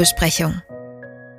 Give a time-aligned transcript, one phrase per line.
[0.00, 0.62] Frühbesprechung.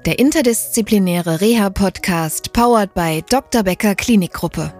[0.05, 3.63] Der interdisziplinäre Reha-Podcast powered by Dr.
[3.63, 4.71] Becker Klinikgruppe.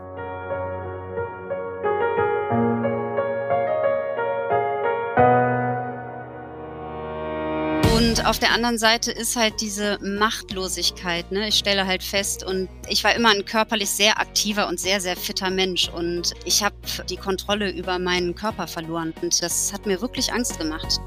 [7.95, 11.31] Und auf der anderen Seite ist halt diese Machtlosigkeit.
[11.31, 11.47] Ne?
[11.47, 15.15] Ich stelle halt fest, und ich war immer ein körperlich sehr aktiver und sehr, sehr
[15.15, 15.89] fitter Mensch.
[15.89, 16.75] Und ich habe
[17.09, 19.11] die Kontrolle über meinen Körper verloren.
[19.23, 21.01] Und das hat mir wirklich Angst gemacht.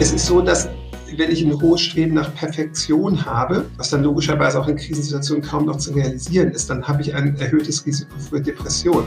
[0.00, 0.68] Es ist so, dass
[1.16, 5.66] wenn ich ein hohes Streben nach Perfektion habe, was dann logischerweise auch in Krisensituationen kaum
[5.66, 9.06] noch zu realisieren ist, dann habe ich ein erhöhtes Risiko für Depression.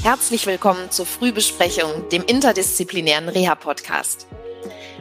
[0.00, 4.28] Herzlich willkommen zur Frühbesprechung, dem interdisziplinären Reha-Podcast.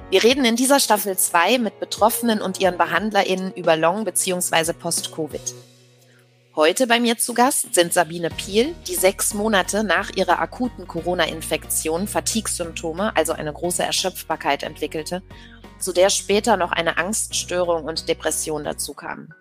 [0.09, 4.73] Wir reden in dieser Staffel 2 mit Betroffenen und ihren BehandlerInnen über Long- bzw.
[4.73, 5.53] Post-Covid.
[6.55, 12.07] Heute bei mir zu Gast sind Sabine Piel, die sechs Monate nach ihrer akuten Corona-Infektion
[12.07, 15.21] Fatigue-Symptome, also eine große Erschöpfbarkeit entwickelte,
[15.79, 19.33] zu der später noch eine Angststörung und Depression dazu kamen.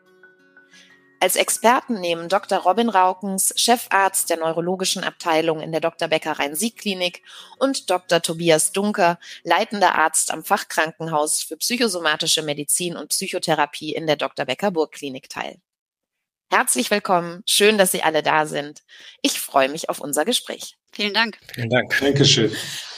[1.20, 2.58] Als Experten nehmen Dr.
[2.58, 6.08] Robin Raukens, Chefarzt der neurologischen Abteilung in der Dr.
[6.08, 7.22] Becker Rhein-Sieg-Klinik
[7.60, 8.22] und Dr.
[8.22, 14.46] Tobias Dunker, leitender Arzt am Fachkrankenhaus für psychosomatische Medizin und Psychotherapie in der Dr.
[14.46, 15.60] Becker Burgklinik teil.
[16.50, 17.42] Herzlich willkommen.
[17.46, 18.80] Schön, dass Sie alle da sind.
[19.22, 20.76] Ich freue mich auf unser Gespräch.
[20.92, 21.38] Vielen Dank.
[21.54, 21.96] Vielen Dank.
[22.00, 22.54] Dankeschön.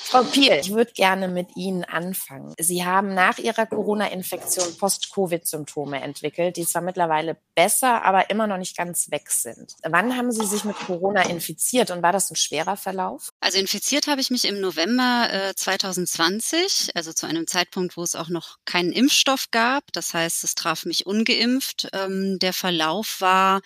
[0.09, 2.55] Frau Piel, ich würde gerne mit Ihnen anfangen.
[2.61, 8.77] Sie haben nach Ihrer Corona-Infektion Post-Covid-Symptome entwickelt, die zwar mittlerweile besser, aber immer noch nicht
[8.77, 9.75] ganz weg sind.
[9.83, 13.31] Wann haben Sie sich mit Corona infiziert und war das ein schwerer Verlauf?
[13.41, 18.15] Also infiziert habe ich mich im November äh, 2020, also zu einem Zeitpunkt, wo es
[18.15, 19.93] auch noch keinen Impfstoff gab.
[19.93, 21.89] Das heißt, es traf mich ungeimpft.
[21.93, 23.61] Ähm, der Verlauf war,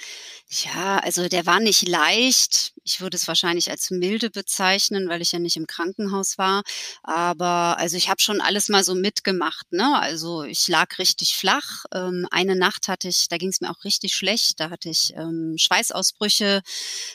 [0.48, 2.72] ja, also der war nicht leicht.
[2.84, 6.62] Ich würde es wahrscheinlich als milde bezeichnen, weil ich ja nicht im Krankenhaus war.
[7.02, 9.72] Aber also ich habe schon alles mal so mitgemacht.
[9.72, 9.98] Ne?
[9.98, 11.84] Also ich lag richtig flach.
[11.92, 14.60] Ähm, eine Nacht hatte ich, da ging es mir auch richtig schlecht.
[14.60, 16.62] Da hatte ich ähm, Schweißausbrüche,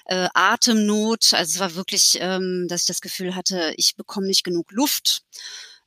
[0.05, 1.33] äh, Atemnot.
[1.33, 5.23] Also es war wirklich, ähm, dass ich das Gefühl hatte, ich bekomme nicht genug Luft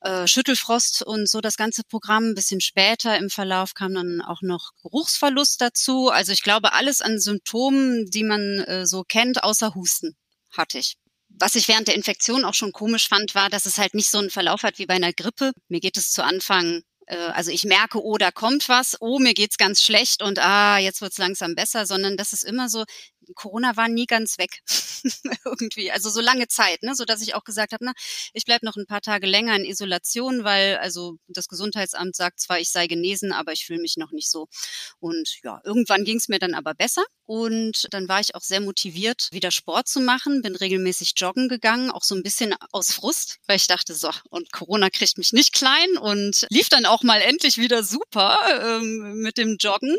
[0.00, 2.30] äh, Schüttelfrost und so das ganze Programm.
[2.30, 6.08] Ein bisschen später im Verlauf kam dann auch noch Geruchsverlust dazu.
[6.08, 10.16] Also ich glaube, alles an Symptomen, die man äh, so kennt, außer Husten
[10.50, 10.96] hatte ich.
[11.28, 14.18] Was ich während der Infektion auch schon komisch fand, war, dass es halt nicht so
[14.18, 15.52] einen Verlauf hat wie bei einer Grippe.
[15.68, 19.34] Mir geht es zu Anfang äh, also ich merke, oh, da kommt was, oh, mir
[19.34, 22.84] geht's ganz schlecht und ah, jetzt wird's langsam besser, sondern das ist immer so,
[23.34, 24.60] Corona war nie ganz weg
[25.44, 27.92] irgendwie, also so lange Zeit, ne, so dass ich auch gesagt habe, na,
[28.32, 32.58] ich bleib noch ein paar Tage länger in Isolation, weil also das Gesundheitsamt sagt zwar,
[32.58, 34.48] ich sei genesen, aber ich fühle mich noch nicht so.
[35.00, 38.60] Und ja, irgendwann ging es mir dann aber besser und dann war ich auch sehr
[38.60, 43.38] motiviert, wieder Sport zu machen, bin regelmäßig joggen gegangen, auch so ein bisschen aus Frust,
[43.46, 47.20] weil ich dachte, so und Corona kriegt mich nicht klein und lief dann auch mal
[47.20, 49.96] endlich wieder super ähm, mit dem Joggen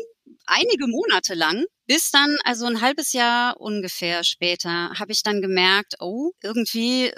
[0.50, 5.94] einige Monate lang, bis dann, also ein halbes Jahr ungefähr später, habe ich dann gemerkt,
[6.00, 7.12] oh, irgendwie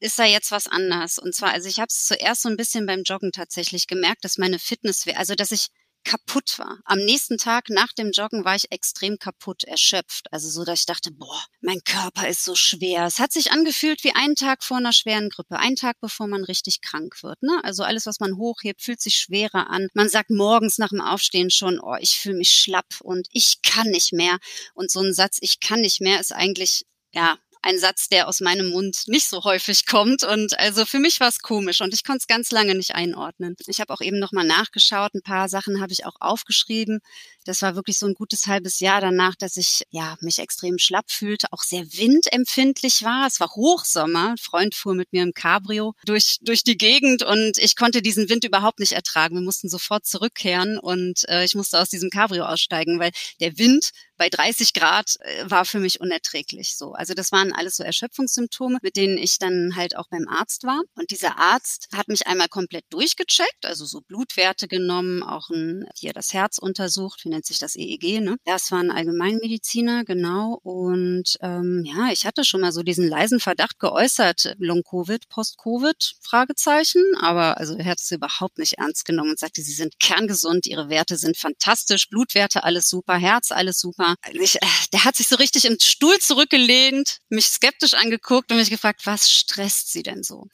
[0.00, 1.18] ist da jetzt was anders.
[1.18, 4.36] Und zwar, also ich habe es zuerst so ein bisschen beim Joggen tatsächlich gemerkt, dass
[4.36, 5.68] meine Fitness, also dass ich
[6.04, 6.78] kaputt war.
[6.84, 10.32] Am nächsten Tag nach dem Joggen war ich extrem kaputt, erschöpft.
[10.32, 13.06] Also so, dass ich dachte, boah, mein Körper ist so schwer.
[13.06, 16.44] Es hat sich angefühlt wie einen Tag vor einer schweren Grippe, einen Tag bevor man
[16.44, 17.42] richtig krank wird.
[17.42, 17.60] Ne?
[17.62, 19.88] Also alles, was man hochhebt, fühlt sich schwerer an.
[19.94, 23.88] Man sagt morgens nach dem Aufstehen schon, oh, ich fühle mich schlapp und ich kann
[23.88, 24.38] nicht mehr.
[24.74, 28.40] Und so ein Satz, ich kann nicht mehr, ist eigentlich ja, ein Satz, der aus
[28.40, 30.24] meinem Mund nicht so häufig kommt.
[30.24, 33.56] Und also für mich war es komisch und ich konnte es ganz lange nicht einordnen.
[33.66, 37.00] Ich habe auch eben nochmal nachgeschaut, ein paar Sachen habe ich auch aufgeschrieben.
[37.44, 41.10] Das war wirklich so ein gutes halbes Jahr danach, dass ich ja mich extrem schlapp
[41.10, 43.26] fühlte, auch sehr windempfindlich war.
[43.26, 44.30] Es war Hochsommer.
[44.30, 48.28] Ein Freund fuhr mit mir im Cabrio durch durch die Gegend und ich konnte diesen
[48.28, 49.36] Wind überhaupt nicht ertragen.
[49.36, 53.10] Wir mussten sofort zurückkehren und äh, ich musste aus diesem Cabrio aussteigen, weil
[53.40, 53.90] der Wind
[54.22, 56.92] bei 30 Grad äh, war für mich unerträglich so.
[56.92, 60.80] Also das waren alles so Erschöpfungssymptome, mit denen ich dann halt auch beim Arzt war.
[60.94, 66.12] Und dieser Arzt hat mich einmal komplett durchgecheckt, also so Blutwerte genommen, auch ein, hier
[66.12, 68.36] das Herz untersucht, nennt sich das EEG, ne?
[68.44, 70.60] Das war ein Allgemeinmediziner, genau.
[70.62, 77.02] Und ähm, ja, ich hatte schon mal so diesen leisen Verdacht geäußert, Long-Covid, Post-Covid, Fragezeichen.
[77.20, 80.88] Aber also er hat es überhaupt nicht ernst genommen und sagte, sie sind kerngesund, ihre
[80.88, 84.14] Werte sind fantastisch, Blutwerte alles super, Herz alles super.
[84.32, 88.70] Ich, äh, der hat sich so richtig im Stuhl zurückgelehnt, mich skeptisch angeguckt und mich
[88.70, 90.46] gefragt, was stresst sie denn so?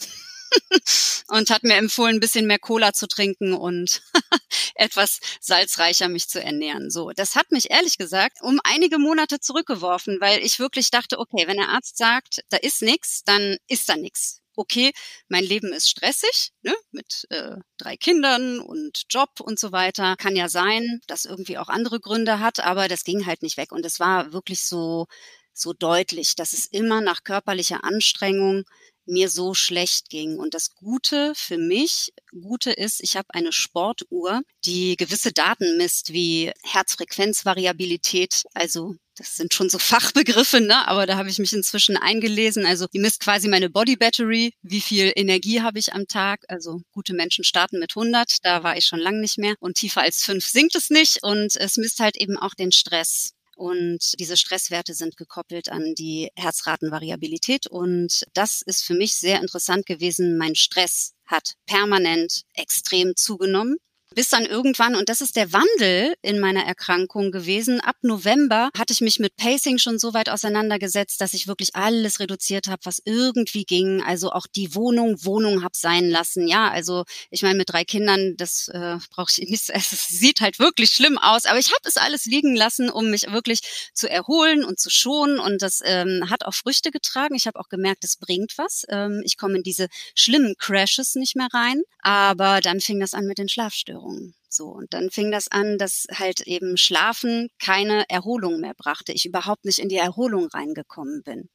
[1.28, 4.02] Und hat mir empfohlen, ein bisschen mehr Cola zu trinken und
[4.74, 6.90] etwas salzreicher mich zu ernähren.
[6.90, 11.46] So, das hat mich ehrlich gesagt um einige Monate zurückgeworfen, weil ich wirklich dachte, okay,
[11.46, 14.92] wenn der Arzt sagt, da ist nichts, dann ist da nichts okay,
[15.28, 20.16] mein Leben ist stressig, ne, mit äh, drei Kindern und Job und so weiter.
[20.16, 23.72] Kann ja sein, dass irgendwie auch andere Gründe hat, aber das ging halt nicht weg.
[23.72, 25.06] Und es war wirklich so,
[25.52, 28.64] so deutlich, dass es immer nach körperlicher Anstrengung
[29.08, 30.38] mir so schlecht ging.
[30.38, 36.12] Und das Gute für mich, Gute ist, ich habe eine Sportuhr, die gewisse Daten misst,
[36.12, 40.86] wie Herzfrequenzvariabilität, also das sind schon so Fachbegriffe, ne?
[40.86, 42.66] aber da habe ich mich inzwischen eingelesen.
[42.66, 46.44] Also die misst quasi meine Body Battery, wie viel Energie habe ich am Tag.
[46.48, 49.54] Also gute Menschen starten mit 100, da war ich schon lange nicht mehr.
[49.60, 51.22] Und tiefer als 5 sinkt es nicht.
[51.22, 53.32] Und es misst halt eben auch den Stress.
[53.58, 57.66] Und diese Stresswerte sind gekoppelt an die Herzratenvariabilität.
[57.66, 60.38] Und das ist für mich sehr interessant gewesen.
[60.38, 63.78] Mein Stress hat permanent extrem zugenommen
[64.14, 68.92] bis dann irgendwann, und das ist der Wandel in meiner Erkrankung gewesen, ab November hatte
[68.92, 73.00] ich mich mit Pacing schon so weit auseinandergesetzt, dass ich wirklich alles reduziert habe, was
[73.04, 74.02] irgendwie ging.
[74.02, 76.48] Also auch die Wohnung, Wohnung hab sein lassen.
[76.48, 79.70] Ja, also ich meine, mit drei Kindern, das äh, brauche ich nicht.
[79.70, 83.30] Es sieht halt wirklich schlimm aus, aber ich habe es alles liegen lassen, um mich
[83.30, 83.60] wirklich
[83.94, 85.38] zu erholen und zu schonen.
[85.38, 87.34] Und das ähm, hat auch Früchte getragen.
[87.34, 88.84] Ich habe auch gemerkt, es bringt was.
[88.88, 91.82] Ähm, ich komme in diese schlimmen Crashes nicht mehr rein.
[92.00, 93.97] Aber dann fing das an mit den Schlafstörungen.
[93.98, 94.34] Erholung.
[94.50, 99.12] So, und dann fing das an, dass halt eben Schlafen keine Erholung mehr brachte.
[99.12, 101.50] Ich überhaupt nicht in die Erholung reingekommen bin.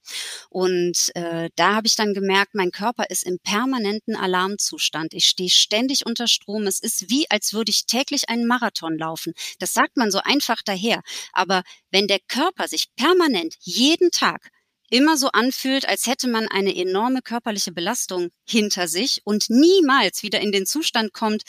[0.49, 5.15] Und äh, da habe ich dann gemerkt, mein Körper ist im permanenten Alarmzustand.
[5.15, 6.67] Ich stehe ständig unter Strom.
[6.67, 9.33] Es ist wie, als würde ich täglich einen Marathon laufen.
[9.57, 11.01] Das sagt man so einfach daher.
[11.31, 14.49] Aber wenn der Körper sich permanent jeden Tag
[14.91, 20.39] immer so anfühlt, als hätte man eine enorme körperliche Belastung hinter sich und niemals wieder
[20.39, 21.41] in den Zustand kommt,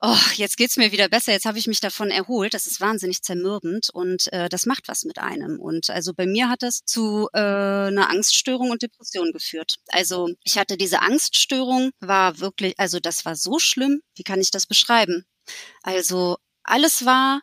[0.00, 2.54] oh, jetzt geht's mir wieder besser, jetzt habe ich mich davon erholt.
[2.54, 5.58] Das ist wahnsinnig zermürbend und äh, das macht was mit einem.
[5.60, 9.76] Und also bei mir hat das zu äh, einer Angststörung und Depression geführt.
[9.88, 14.02] Also ich hatte diese Angststörung, war wirklich, also das war so schlimm.
[14.14, 15.24] Wie kann ich das beschreiben?
[15.82, 17.40] Also alles war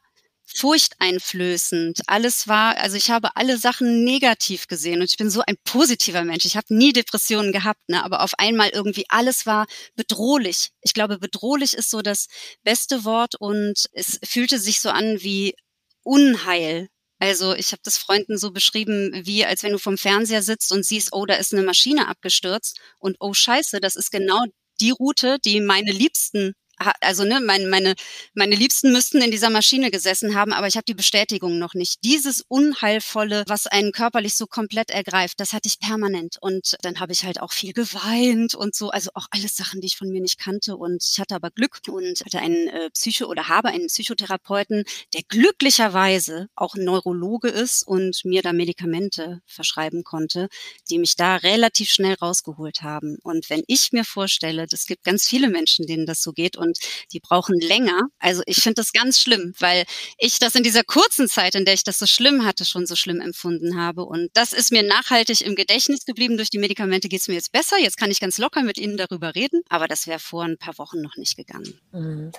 [0.55, 2.01] furchteinflößend.
[2.07, 6.23] Alles war, also ich habe alle Sachen negativ gesehen und ich bin so ein positiver
[6.23, 6.45] Mensch.
[6.45, 8.03] Ich habe nie Depressionen gehabt, ne?
[8.03, 10.71] aber auf einmal irgendwie alles war bedrohlich.
[10.81, 12.27] Ich glaube, bedrohlich ist so das
[12.63, 15.55] beste Wort und es fühlte sich so an wie
[16.03, 16.89] Unheil.
[17.19, 20.85] Also ich habe das Freunden so beschrieben, wie als wenn du vom Fernseher sitzt und
[20.85, 24.43] siehst, oh, da ist eine Maschine abgestürzt und oh scheiße, das ist genau
[24.81, 26.53] die Route, die meine Liebsten
[27.01, 27.95] also ne, meine, meine,
[28.33, 32.03] meine Liebsten müssten in dieser Maschine gesessen haben, aber ich habe die Bestätigung noch nicht.
[32.03, 36.37] Dieses Unheilvolle, was einen körperlich so komplett ergreift, das hatte ich permanent.
[36.41, 39.87] Und dann habe ich halt auch viel geweint und so, also auch alles Sachen, die
[39.87, 40.77] ich von mir nicht kannte.
[40.77, 44.83] Und ich hatte aber Glück und hatte einen äh, Psycho oder habe einen Psychotherapeuten,
[45.13, 50.49] der glücklicherweise auch Neurologe ist und mir da Medikamente verschreiben konnte,
[50.89, 53.17] die mich da relativ schnell rausgeholt haben.
[53.23, 56.72] Und wenn ich mir vorstelle, das gibt ganz viele Menschen, denen das so geht und
[56.73, 56.79] und
[57.11, 58.07] die brauchen länger.
[58.19, 59.85] Also ich finde das ganz schlimm, weil
[60.17, 62.95] ich das in dieser kurzen Zeit, in der ich das so schlimm hatte, schon so
[62.95, 64.05] schlimm empfunden habe.
[64.05, 66.37] Und das ist mir nachhaltig im Gedächtnis geblieben.
[66.37, 67.77] Durch die Medikamente geht es mir jetzt besser.
[67.79, 69.61] Jetzt kann ich ganz locker mit Ihnen darüber reden.
[69.69, 71.79] Aber das wäre vor ein paar Wochen noch nicht gegangen.
[71.91, 72.31] Mhm.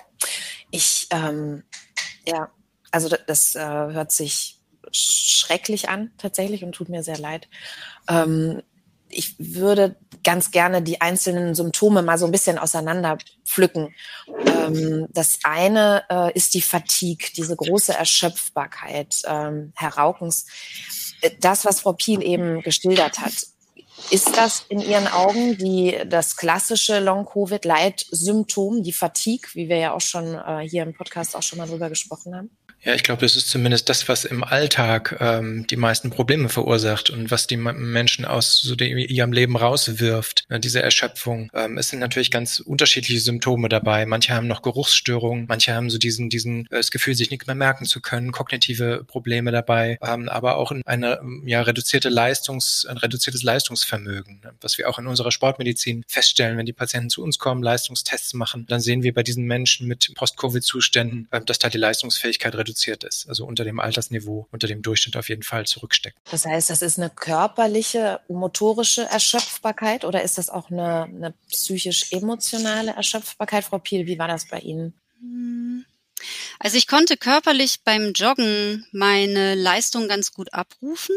[0.71, 1.63] Ich, ähm,
[2.27, 2.51] ja,
[2.91, 4.59] also das, das äh, hört sich
[4.91, 7.47] schrecklich an tatsächlich und tut mir sehr leid.
[8.07, 8.61] Ähm,
[9.09, 13.93] ich würde ganz gerne die einzelnen Symptome mal so ein bisschen auseinander pflücken.
[14.27, 20.47] Ähm, das eine äh, ist die Fatigue, diese große Erschöpfbarkeit, ähm, Herr Raukens.
[21.21, 23.33] Äh, das, was Frau Piel eben geschildert hat,
[24.09, 30.01] ist das in Ihren Augen die, das klassische Long-Covid-Light-Symptom, die Fatigue, wie wir ja auch
[30.01, 32.49] schon äh, hier im Podcast auch schon mal drüber gesprochen haben?
[32.85, 37.09] Ja, ich glaube, das ist zumindest das, was im Alltag ähm, die meisten Probleme verursacht
[37.09, 41.49] und was die Menschen aus so dem, ihrem Leben rauswirft, ne, diese Erschöpfung.
[41.55, 44.05] Ähm, es sind natürlich ganz unterschiedliche Symptome dabei.
[44.05, 47.55] Manche haben noch Geruchsstörungen, manche haben so diesen, diesen, äh, das Gefühl, sich nichts mehr
[47.55, 53.41] merken zu können, kognitive Probleme dabei, ähm, aber auch eine ja, reduzierte Leistungs, ein reduziertes
[53.41, 57.63] Leistungsvermögen, ne, was wir auch in unserer Sportmedizin feststellen, wenn die Patienten zu uns kommen,
[57.63, 62.53] Leistungstests machen, dann sehen wir bei diesen Menschen mit Post-Covid-Zuständen, äh, dass da die Leistungsfähigkeit
[62.53, 66.17] reduziert reduziert ist, also unter dem Altersniveau, unter dem Durchschnitt auf jeden Fall zurücksteckt.
[66.29, 72.91] Das heißt, das ist eine körperliche, motorische Erschöpfbarkeit oder ist das auch eine, eine psychisch-emotionale
[72.91, 73.63] Erschöpfbarkeit?
[73.63, 74.93] Frau Piel, wie war das bei Ihnen?
[75.19, 75.85] Hm.
[76.59, 81.15] Also ich konnte körperlich beim Joggen meine Leistung ganz gut abrufen.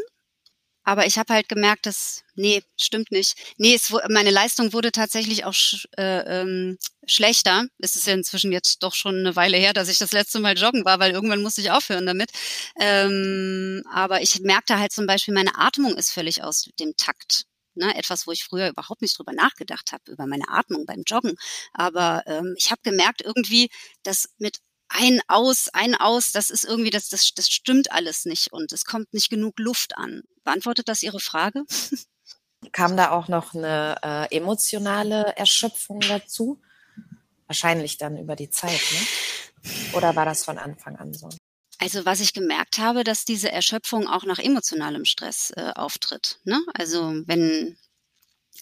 [0.88, 3.34] Aber ich habe halt gemerkt, dass, nee, stimmt nicht.
[3.58, 7.66] Nee, es, meine Leistung wurde tatsächlich auch sch, äh, ähm, schlechter.
[7.78, 10.56] Es ist ja inzwischen jetzt doch schon eine Weile her, dass ich das letzte Mal
[10.56, 12.30] joggen war, weil irgendwann musste ich aufhören damit.
[12.80, 17.44] Ähm, aber ich merkte halt zum Beispiel, meine Atmung ist völlig aus dem Takt.
[17.74, 21.34] Ne, etwas, wo ich früher überhaupt nicht drüber nachgedacht habe, über meine Atmung beim Joggen.
[21.74, 23.68] Aber ähm, ich habe gemerkt irgendwie,
[24.02, 28.52] dass mit ein aus, ein aus, das ist irgendwie, das, das, das stimmt alles nicht
[28.52, 30.22] und es kommt nicht genug Luft an.
[30.44, 31.64] Beantwortet das Ihre Frage?
[32.72, 36.60] Kam da auch noch eine äh, emotionale Erschöpfung dazu?
[37.46, 39.06] Wahrscheinlich dann über die Zeit, ne?
[39.92, 41.28] Oder war das von Anfang an so?
[41.78, 46.40] Also was ich gemerkt habe, dass diese Erschöpfung auch nach emotionalem Stress äh, auftritt.
[46.44, 46.60] Ne?
[46.74, 47.76] Also wenn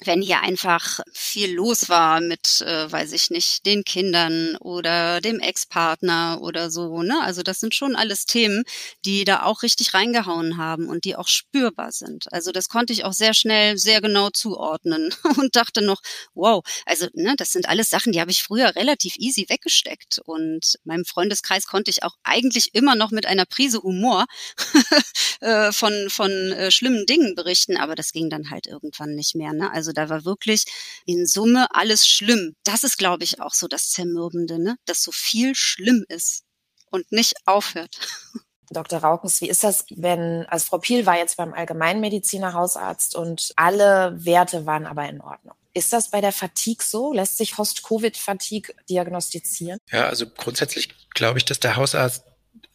[0.04, 5.40] wenn hier einfach viel los war mit, äh, weiß ich nicht, den Kindern oder dem
[5.40, 7.02] Ex-Partner oder so.
[7.02, 7.20] Ne?
[7.22, 8.64] Also das sind schon alles Themen,
[9.04, 12.30] die da auch richtig reingehauen haben und die auch spürbar sind.
[12.32, 16.00] Also das konnte ich auch sehr schnell, sehr genau zuordnen und dachte noch,
[16.34, 20.20] wow, also ne, das sind alles Sachen, die habe ich früher relativ easy weggesteckt.
[20.24, 24.26] Und meinem Freundeskreis konnte ich auch eigentlich immer noch mit einer Prise Humor
[25.40, 29.52] äh, von, von äh, schlimmen Dingen berichten, aber das ging dann halt irgendwann nicht mehr.
[29.52, 29.70] Ne?
[29.72, 30.64] Also also da war wirklich
[31.04, 32.56] in Summe alles schlimm.
[32.64, 34.76] Das ist, glaube ich, auch so das Zermürbende, ne?
[34.84, 36.42] dass so viel schlimm ist
[36.90, 37.96] und nicht aufhört.
[38.70, 38.98] Dr.
[38.98, 44.16] Raukens, wie ist das, wenn, also Frau Piel war jetzt beim Allgemeinmediziner Hausarzt und alle
[44.16, 45.54] Werte waren aber in Ordnung.
[45.72, 47.12] Ist das bei der Fatigue so?
[47.12, 49.78] Lässt sich Post-Covid-Fatigue diagnostizieren?
[49.92, 52.24] Ja, also grundsätzlich glaube ich, dass der Hausarzt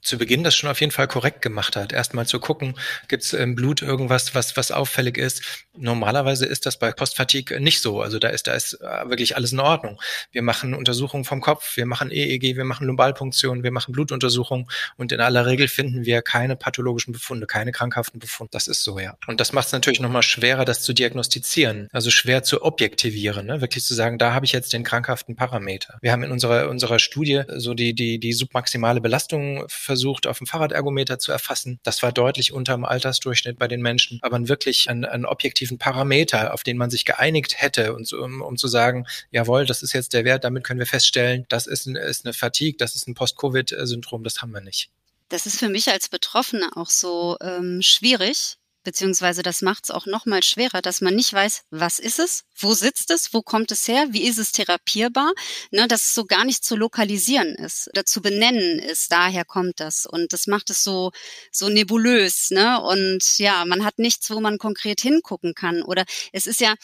[0.01, 1.93] zu Beginn das schon auf jeden Fall korrekt gemacht hat.
[1.93, 2.75] Erstmal zu gucken,
[3.07, 5.41] gibt es im Blut irgendwas, was, was auffällig ist.
[5.77, 8.01] Normalerweise ist das bei Postfatigue nicht so.
[8.01, 10.01] Also da ist, da ist äh, wirklich alles in Ordnung.
[10.31, 14.67] Wir machen Untersuchungen vom Kopf, wir machen EEG, wir machen Lumbalpunktion, wir machen Blutuntersuchungen
[14.97, 18.51] und in aller Regel finden wir keine pathologischen Befunde, keine krankhaften Befunde.
[18.51, 19.17] Das ist so, ja.
[19.27, 21.87] Und das macht es natürlich nochmal schwerer, das zu diagnostizieren.
[21.91, 23.61] Also schwer zu objektivieren, ne?
[23.61, 25.99] wirklich zu sagen, da habe ich jetzt den krankhaften Parameter.
[26.01, 30.47] Wir haben in unserer, unserer Studie so die, die, die submaximale Belastung versucht, auf dem
[30.47, 31.81] Fahrradergometer zu erfassen.
[31.83, 36.53] Das war deutlich unter dem Altersdurchschnitt bei den Menschen, aber wirklich einen, einen objektiven Parameter,
[36.53, 40.13] auf den man sich geeinigt hätte, und um, um zu sagen, jawohl, das ist jetzt
[40.13, 43.15] der Wert, damit können wir feststellen, das ist, ein, ist eine Fatigue, das ist ein
[43.15, 44.89] Post-Covid-Syndrom, das haben wir nicht.
[45.27, 50.05] Das ist für mich als Betroffene auch so ähm, schwierig, beziehungsweise das macht es auch
[50.05, 53.71] noch mal schwerer, dass man nicht weiß, was ist es, wo sitzt es, wo kommt
[53.71, 55.33] es her, wie ist es therapierbar,
[55.71, 59.79] ne, dass es so gar nicht zu lokalisieren ist oder zu benennen ist, daher kommt
[59.79, 61.11] das und das macht es so
[61.51, 66.45] so nebulös, ne und ja, man hat nichts, wo man konkret hingucken kann oder es
[66.47, 66.75] ist ja,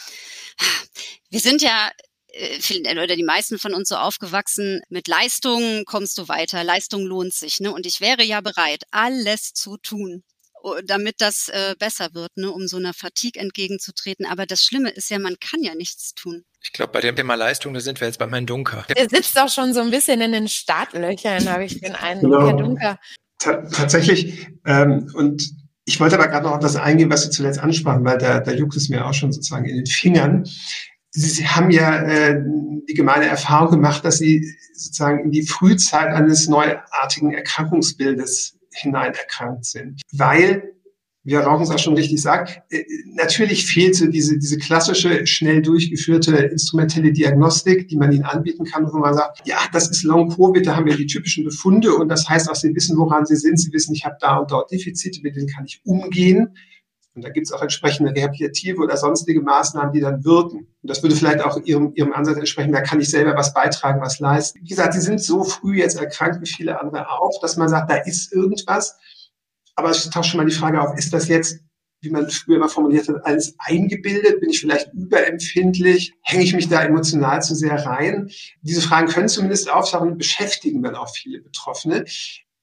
[1.30, 1.92] wir sind ja
[2.38, 7.34] äh, oder die meisten von uns so aufgewachsen, mit Leistung kommst du weiter, Leistung lohnt
[7.34, 7.60] sich.
[7.60, 7.72] Ne?
[7.72, 10.24] Und ich wäre ja bereit, alles zu tun,
[10.86, 14.26] damit das äh, besser wird, ne, um so einer Fatigue entgegenzutreten.
[14.26, 16.44] Aber das Schlimme ist ja, man kann ja nichts tun.
[16.62, 18.86] Ich glaube, bei dem Thema Leistung, da sind wir jetzt bei Herrn Dunker.
[18.96, 22.48] Der sitzt auch schon so ein bisschen in den Startlöchern, habe ich den Eindruck, genau.
[22.48, 23.00] Herr Dunker.
[23.40, 24.48] tatsächlich.
[24.66, 25.44] Ähm, und
[25.86, 28.52] ich wollte aber gerade noch auf das eingehen, was Sie zuletzt ansprachen, weil da, da
[28.52, 30.44] juckt es mir auch schon sozusagen in den Fingern.
[31.12, 32.44] Sie haben ja äh,
[32.90, 39.66] die gemeine Erfahrung gemacht, dass Sie sozusagen in die Frühzeit eines neuartigen Erkrankungsbildes hinein erkrankt
[39.66, 40.02] sind.
[40.12, 40.74] Weil,
[41.24, 45.62] wie Herr Rauchens auch schon richtig sagt, äh, natürlich fehlt so diese, diese klassische, schnell
[45.62, 50.66] durchgeführte instrumentelle Diagnostik, die man ihnen anbieten kann, wo man sagt, ja, das ist Long-Covid,
[50.66, 53.60] da haben wir die typischen Befunde und das heißt auch, sie wissen, woran sie sind,
[53.60, 56.56] sie wissen, ich habe da und dort Defizite, mit denen kann ich umgehen.
[57.18, 60.58] Und da gibt es auch entsprechende rehabilitative oder sonstige Maßnahmen, die dann wirken.
[60.60, 64.02] Und das würde vielleicht auch Ihrem, Ihrem Ansatz entsprechen, da kann ich selber was beitragen,
[64.02, 64.60] was leisten.
[64.62, 67.90] Wie gesagt, Sie sind so früh jetzt erkrankt wie viele andere auch, dass man sagt,
[67.90, 69.00] da ist irgendwas.
[69.74, 71.60] Aber es taucht schon mal die Frage auf, ist das jetzt,
[72.02, 74.40] wie man früher immer formuliert hat, alles eingebildet?
[74.40, 76.14] Bin ich vielleicht überempfindlich?
[76.22, 78.30] Hänge ich mich da emotional zu sehr rein?
[78.62, 82.06] Diese Fragen können zumindest auftauchen und beschäftigen dann auch viele Betroffene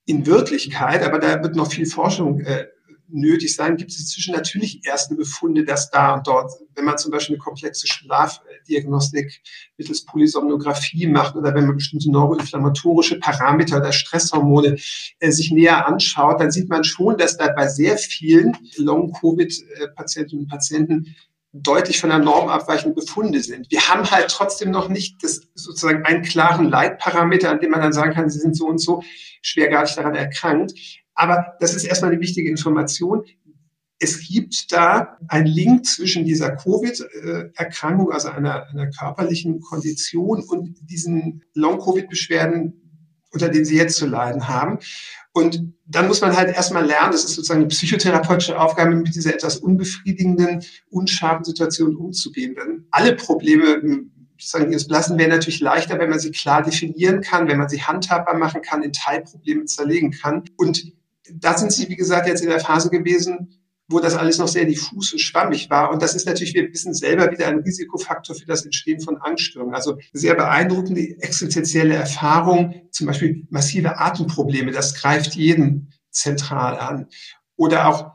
[0.07, 2.67] in Wirklichkeit, aber da wird noch viel Forschung äh,
[3.15, 7.11] nötig sein, gibt es inzwischen natürlich erste Befunde, dass da und dort, wenn man zum
[7.11, 9.41] Beispiel eine komplexe Schlafdiagnostik
[9.79, 14.77] mittels Polysomnographie macht oder wenn man bestimmte neuroinflammatorische Parameter oder Stresshormone
[15.21, 20.51] äh, sich näher anschaut, dann sieht man schon, dass da bei sehr vielen Long-Covid-Patientinnen und
[20.51, 21.15] Patienten
[21.55, 23.71] deutlich von der Norm abweichende Befunde sind.
[23.71, 27.93] Wir haben halt trotzdem noch nicht das, sozusagen einen klaren Leitparameter, an dem man dann
[27.93, 29.05] sagen kann, sie sind so und so
[29.41, 30.75] schwergradig daran erkrankt.
[31.15, 33.25] Aber das ist erstmal eine wichtige Information.
[33.99, 41.45] Es gibt da einen Link zwischen dieser Covid-Erkrankung, also einer, einer körperlichen Kondition und diesen
[41.55, 42.81] Long-Covid-Beschwerden
[43.35, 44.79] unter dem sie jetzt zu leiden haben.
[45.33, 49.35] Und dann muss man halt erstmal lernen, das ist sozusagen eine psychotherapeutische Aufgabe, mit dieser
[49.35, 52.55] etwas unbefriedigenden, unscharfen Situation umzugehen.
[52.55, 53.83] Denn alle Probleme
[54.39, 57.83] sozusagen ihres Blassen wäre natürlich leichter, wenn man sie klar definieren kann, wenn man sie
[57.83, 60.45] handhabbar machen kann, in Teilprobleme zerlegen kann.
[60.57, 60.93] Und
[61.33, 64.65] da sind sie, wie gesagt, jetzt in der Phase gewesen, wo das alles noch sehr
[64.65, 65.91] diffus und schwammig war.
[65.91, 69.75] Und das ist natürlich, wir wissen selber wieder ein Risikofaktor für das Entstehen von Angststörungen.
[69.75, 77.09] Also sehr beeindruckende existenzielle Erfahrung, zum Beispiel massive Atemprobleme, das greift jeden zentral an.
[77.57, 78.13] Oder auch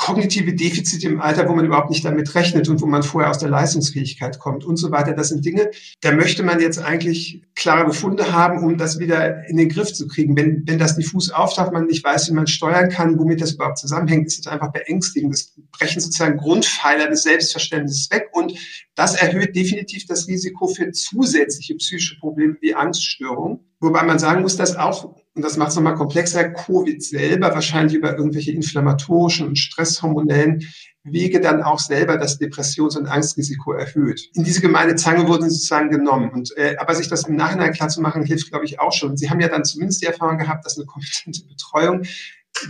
[0.00, 3.38] kognitive Defizite im Alter, wo man überhaupt nicht damit rechnet und wo man vorher aus
[3.38, 5.12] der Leistungsfähigkeit kommt und so weiter.
[5.12, 9.58] Das sind Dinge, da möchte man jetzt eigentlich klare Befunde haben, um das wieder in
[9.58, 10.34] den Griff zu kriegen.
[10.38, 13.76] Wenn, wenn das diffus auftaucht, man nicht weiß, wie man steuern kann, womit das überhaupt
[13.76, 15.34] zusammenhängt, ist es einfach beängstigend.
[15.34, 18.54] Das brechen sozusagen Grundpfeiler des Selbstverständnisses weg und
[18.94, 23.60] das erhöht definitiv das Risiko für zusätzliche psychische Probleme wie Angststörungen.
[23.80, 27.94] Wobei man sagen muss, dass auch und das macht es nochmal komplexer, Covid selber wahrscheinlich
[27.94, 30.68] über irgendwelche inflammatorischen und stresshormonellen
[31.02, 34.28] Wege dann auch selber das Depressions- und Angstrisiko erhöht.
[34.34, 36.28] In diese gemeine Zange wurden sie sozusagen genommen.
[36.28, 39.16] Und, äh, aber sich das im Nachhinein klar zu machen, hilft, glaube ich, auch schon.
[39.16, 42.02] Sie haben ja dann zumindest die Erfahrung gehabt, dass eine kompetente Betreuung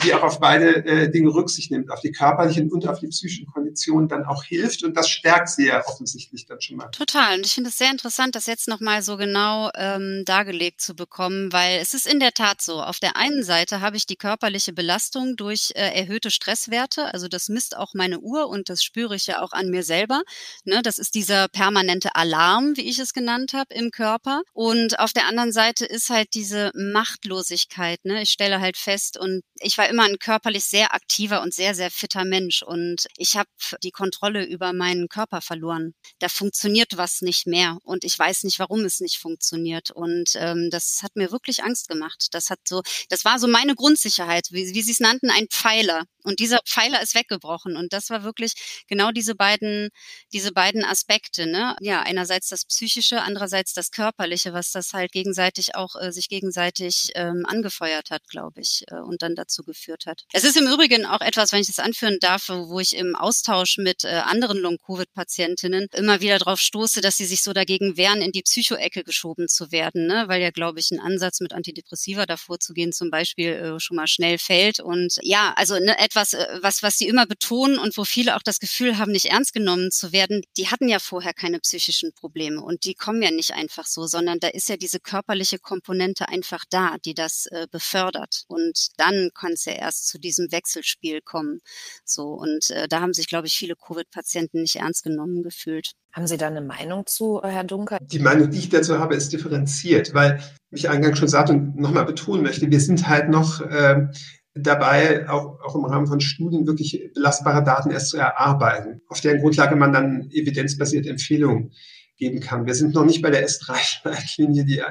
[0.03, 3.47] die auch auf beide äh, Dinge Rücksicht nimmt, auf die körperlichen und auf die psychischen
[3.47, 6.91] Konditionen dann auch hilft und das stärkt sie ja offensichtlich dann schon mal.
[6.91, 10.95] Total und ich finde es sehr interessant, das jetzt nochmal so genau ähm, dargelegt zu
[10.95, 14.17] bekommen, weil es ist in der Tat so, auf der einen Seite habe ich die
[14.17, 19.17] körperliche Belastung durch äh, erhöhte Stresswerte, also das misst auch meine Uhr und das spüre
[19.17, 20.23] ich ja auch an mir selber.
[20.65, 20.81] Ne?
[20.83, 25.27] Das ist dieser permanente Alarm, wie ich es genannt habe, im Körper und auf der
[25.27, 28.05] anderen Seite ist halt diese Machtlosigkeit.
[28.05, 28.23] Ne?
[28.23, 31.91] Ich stelle halt fest und ich war immer ein körperlich sehr aktiver und sehr, sehr
[31.91, 33.49] fitter Mensch und ich habe
[33.83, 35.95] die Kontrolle über meinen Körper verloren.
[36.19, 39.91] Da funktioniert was nicht mehr und ich weiß nicht, warum es nicht funktioniert.
[39.91, 42.27] Und ähm, das hat mir wirklich Angst gemacht.
[42.33, 46.05] Das hat so, das war so meine Grundsicherheit, wie, wie Sie es nannten, ein Pfeiler.
[46.25, 47.77] Und dieser Pfeiler ist weggebrochen.
[47.77, 48.53] Und das war wirklich
[48.89, 49.91] genau diese beiden,
[50.33, 51.47] diese beiden Aspekte.
[51.47, 51.77] Ne?
[51.81, 57.11] Ja, einerseits das Psychische, andererseits das Körperliche, was das halt gegenseitig auch äh, sich gegenseitig
[57.15, 60.25] ähm, angefeuert hat, glaube ich, äh, und dann dazu geführt hat.
[60.33, 63.79] Es ist im Übrigen auch etwas, wenn ich das anführen darf, wo ich im Austausch
[63.79, 68.33] mit äh, anderen Long-Covid-Patientinnen immer wieder darauf stoße, dass sie sich so dagegen wehren, in
[68.33, 70.25] die Psychoecke geschoben zu werden, ne?
[70.29, 73.97] weil ja, glaube ich, ein Ansatz mit Antidepressiva davor zu gehen zum Beispiel äh, schon
[73.97, 74.81] mal schnell fällt.
[74.81, 78.43] Und ja, also ne, etwas, äh, was, was sie immer betonen und wo viele auch
[78.43, 82.61] das Gefühl haben, nicht ernst genommen zu werden, die hatten ja vorher keine psychischen Probleme
[82.61, 86.65] und die kommen ja nicht einfach so, sondern da ist ja diese körperliche Komponente einfach
[86.69, 88.45] da, die das äh, befördert.
[88.49, 91.61] Und dann kann es ja erst zu diesem Wechselspiel kommen.
[92.05, 95.93] So und äh, da haben sich, glaube ich, viele Covid-Patienten nicht ernst genommen gefühlt.
[96.13, 97.99] Haben Sie da eine Meinung zu, Herr Dunker?
[98.01, 100.43] Die Meinung, die ich dazu habe, ist differenziert, weil
[100.73, 104.09] ich eingangs schon sagte und nochmal betonen möchte, wir sind halt noch äh,
[104.55, 109.41] dabei, auch, auch im Rahmen von Studien wirklich belastbare Daten erst zu erarbeiten, auf deren
[109.41, 111.73] Grundlage man dann evidenzbasierte Empfehlungen
[112.17, 112.67] geben kann.
[112.67, 114.83] Wir sind noch nicht bei der S3-Leitlinie, die,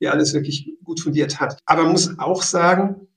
[0.00, 1.58] die alles wirklich gut fundiert hat.
[1.66, 3.08] Aber muss auch sagen,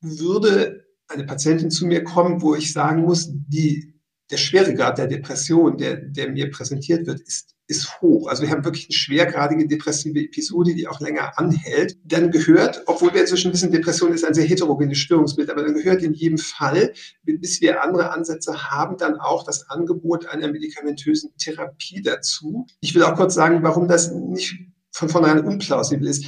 [0.00, 3.91] würde eine Patientin zu mir kommen, wo ich sagen muss, die,
[4.32, 8.28] der Schweregrad der Depression, der, der mir präsentiert wird, ist, ist hoch.
[8.28, 11.98] Also wir haben wirklich eine schwergradige depressive Episode, die auch länger anhält.
[12.04, 16.02] Dann gehört, obwohl wir inzwischen wissen, Depression ist ein sehr heterogenes Störungsbild, aber dann gehört
[16.02, 22.00] in jedem Fall, bis wir andere Ansätze haben, dann auch das Angebot einer medikamentösen Therapie
[22.02, 22.66] dazu.
[22.80, 26.24] Ich will auch kurz sagen, warum das nicht von vornherein unplausibel ist.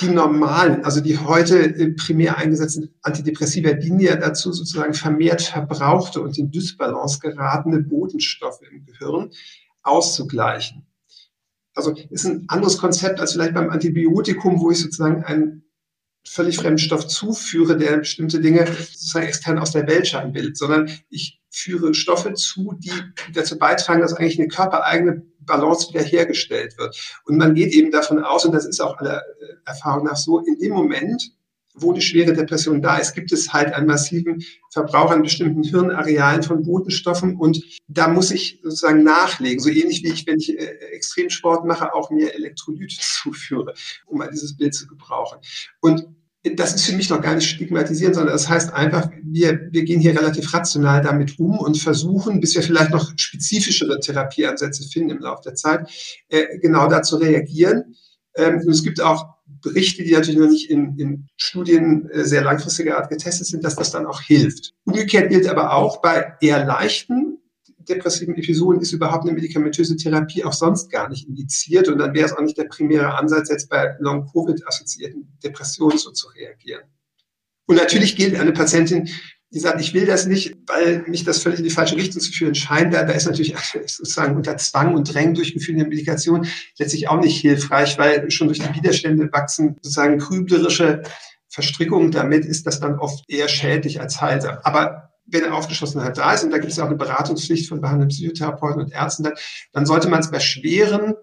[0.00, 6.22] Die normalen, also die heute äh, primär eingesetzten Antidepressiva dienen ja dazu, sozusagen vermehrt verbrauchte
[6.22, 9.30] und in Dysbalance geratene Botenstoffe im Gehirn
[9.82, 10.86] auszugleichen.
[11.74, 15.64] Also ist ein anderes Konzept als vielleicht beim Antibiotikum, wo ich sozusagen einen
[16.26, 20.88] völlig fremden Stoff zuführe, der bestimmte Dinge sozusagen extern aus der Welt scheinen will, sondern
[21.10, 22.90] ich führe Stoffe zu, die
[23.32, 26.96] dazu beitragen, dass eigentlich eine körpereigene Balance wiederhergestellt wird.
[27.26, 30.40] Und man geht eben davon aus, und das ist auch aller äh, Erfahrung nach so,
[30.40, 31.32] in dem Moment,
[31.74, 36.42] wo eine schwere Depression da ist, gibt es halt einen massiven Verbrauch an bestimmten Hirnarealen
[36.42, 40.64] von Botenstoffen und da muss ich sozusagen nachlegen, so ähnlich wie ich, wenn ich äh,
[40.92, 43.74] Extremsport mache, auch mir Elektrolyte zuführe,
[44.06, 45.38] um mal dieses Bild zu gebrauchen.
[45.80, 46.06] Und
[46.56, 50.00] das ist für mich noch gar nicht stigmatisieren, sondern das heißt einfach, wir, wir gehen
[50.00, 55.18] hier relativ rational damit um und versuchen, bis wir vielleicht noch spezifischere Therapieansätze finden im
[55.20, 55.88] Laufe der Zeit,
[56.28, 57.96] äh, genau da zu reagieren.
[58.36, 62.98] Ähm, es gibt auch Berichte, die natürlich noch nicht in, in Studien äh, sehr langfristiger
[62.98, 64.74] Art getestet sind, dass das dann auch hilft.
[64.84, 67.33] Umgekehrt gilt aber auch bei eher leichten
[67.88, 72.26] depressiven Episoden ist überhaupt eine medikamentöse Therapie auch sonst gar nicht indiziert und dann wäre
[72.26, 76.82] es auch nicht der primäre Ansatz, jetzt bei Long-Covid-assoziierten Depressionen so zu reagieren.
[77.66, 79.08] Und natürlich gilt eine Patientin,
[79.54, 82.32] die sagt, ich will das nicht, weil mich das völlig in die falsche Richtung zu
[82.32, 82.92] führen scheint.
[82.92, 83.54] Da, da ist natürlich
[83.86, 88.74] sozusagen unter Zwang und Drängen durchgeführte Medikation letztlich auch nicht hilfreich, weil schon durch die
[88.74, 91.02] Widerstände wachsen sozusagen grüblerische
[91.48, 92.10] Verstrickungen.
[92.10, 94.58] Damit ist das dann oft eher schädlich als heilsam.
[94.64, 98.14] Aber wenn Aufgeschlossenheit da ist, und da gibt es ja auch eine Beratungspflicht von behandelnden
[98.14, 99.30] Psychotherapeuten und Ärzten,
[99.72, 101.14] dann sollte man es bei schweren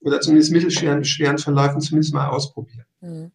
[0.00, 2.86] oder zumindest mittelschweren Beschwerden Verläufen zumindest mal ausprobieren.
[3.00, 3.32] Hm.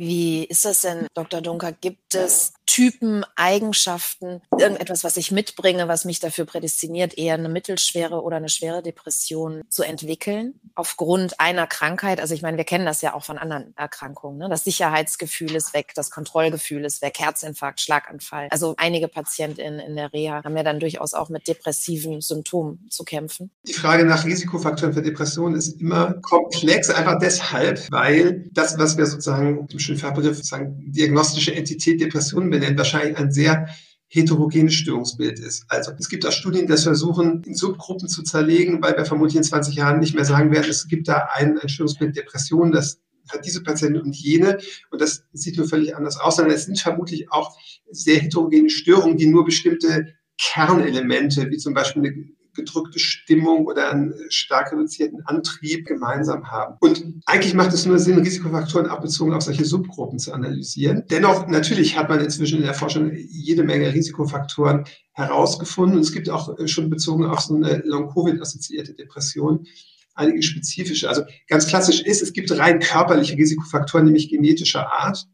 [0.00, 1.42] Wie ist das denn, Dr.
[1.42, 1.72] Dunker?
[1.72, 8.22] Gibt es Typen, Eigenschaften, irgendetwas, was ich mitbringe, was mich dafür prädestiniert, eher eine mittelschwere
[8.22, 12.20] oder eine schwere Depression zu entwickeln, aufgrund einer Krankheit.
[12.20, 14.38] Also ich meine, wir kennen das ja auch von anderen Erkrankungen.
[14.38, 14.48] Ne?
[14.48, 18.46] Das Sicherheitsgefühl ist weg, das Kontrollgefühl ist weg, Herzinfarkt, Schlaganfall.
[18.52, 23.02] Also einige Patientinnen in der Reha haben ja dann durchaus auch mit depressiven Symptomen zu
[23.02, 23.50] kämpfen.
[23.66, 29.06] Die Frage nach Risikofaktoren für Depressionen ist immer komplex, einfach deshalb, weil das, was wir
[29.06, 33.68] sozusagen im schönen Fachbegriff sozusagen diagnostische Entität Depression benennen, wahrscheinlich ein sehr
[34.06, 35.64] heterogenes Störungsbild ist.
[35.68, 39.36] Also es gibt auch Studien, die das versuchen, in Subgruppen zu zerlegen, weil wir vermutlich
[39.36, 43.00] in 20 Jahren nicht mehr sagen werden, es gibt da ein, ein Störungsbild Depression, das
[43.28, 44.58] hat diese Patienten und jene
[44.90, 47.56] und das sieht nur völlig anders aus, sondern es sind vermutlich auch
[47.90, 52.14] sehr heterogene Störungen, die nur bestimmte Kernelemente, wie zum Beispiel eine
[52.54, 56.76] gedrückte Stimmung oder einen stark reduzierten Antrieb gemeinsam haben.
[56.80, 61.04] Und eigentlich macht es nur Sinn, Risikofaktoren auch bezogen auf solche Subgruppen zu analysieren.
[61.10, 65.96] Dennoch, natürlich hat man inzwischen in der Forschung jede Menge Risikofaktoren herausgefunden.
[65.96, 69.66] Und es gibt auch schon bezogen auf so eine Long-Covid-assoziierte Depression
[70.14, 71.08] einige spezifische.
[71.08, 75.26] Also ganz klassisch ist, es gibt rein körperliche Risikofaktoren, nämlich genetischer Art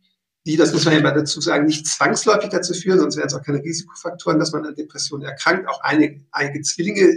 [0.46, 3.34] die, das muss man ja mal dazu sagen, nicht zwangsläufig dazu führen, sonst wären es
[3.34, 5.68] auch keine Risikofaktoren, dass man an Depressionen erkrankt.
[5.68, 7.12] Auch einige, einige Zwillinge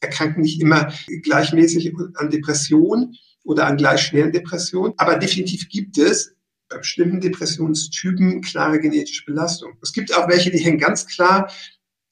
[0.00, 0.92] erkranken nicht immer
[1.22, 4.94] gleichmäßig an Depressionen oder an gleich schweren Depressionen.
[4.96, 6.34] Aber definitiv gibt es
[6.68, 9.74] bei bestimmten Depressionstypen klare genetische Belastung.
[9.80, 11.52] Es gibt auch welche, die hängen ganz klar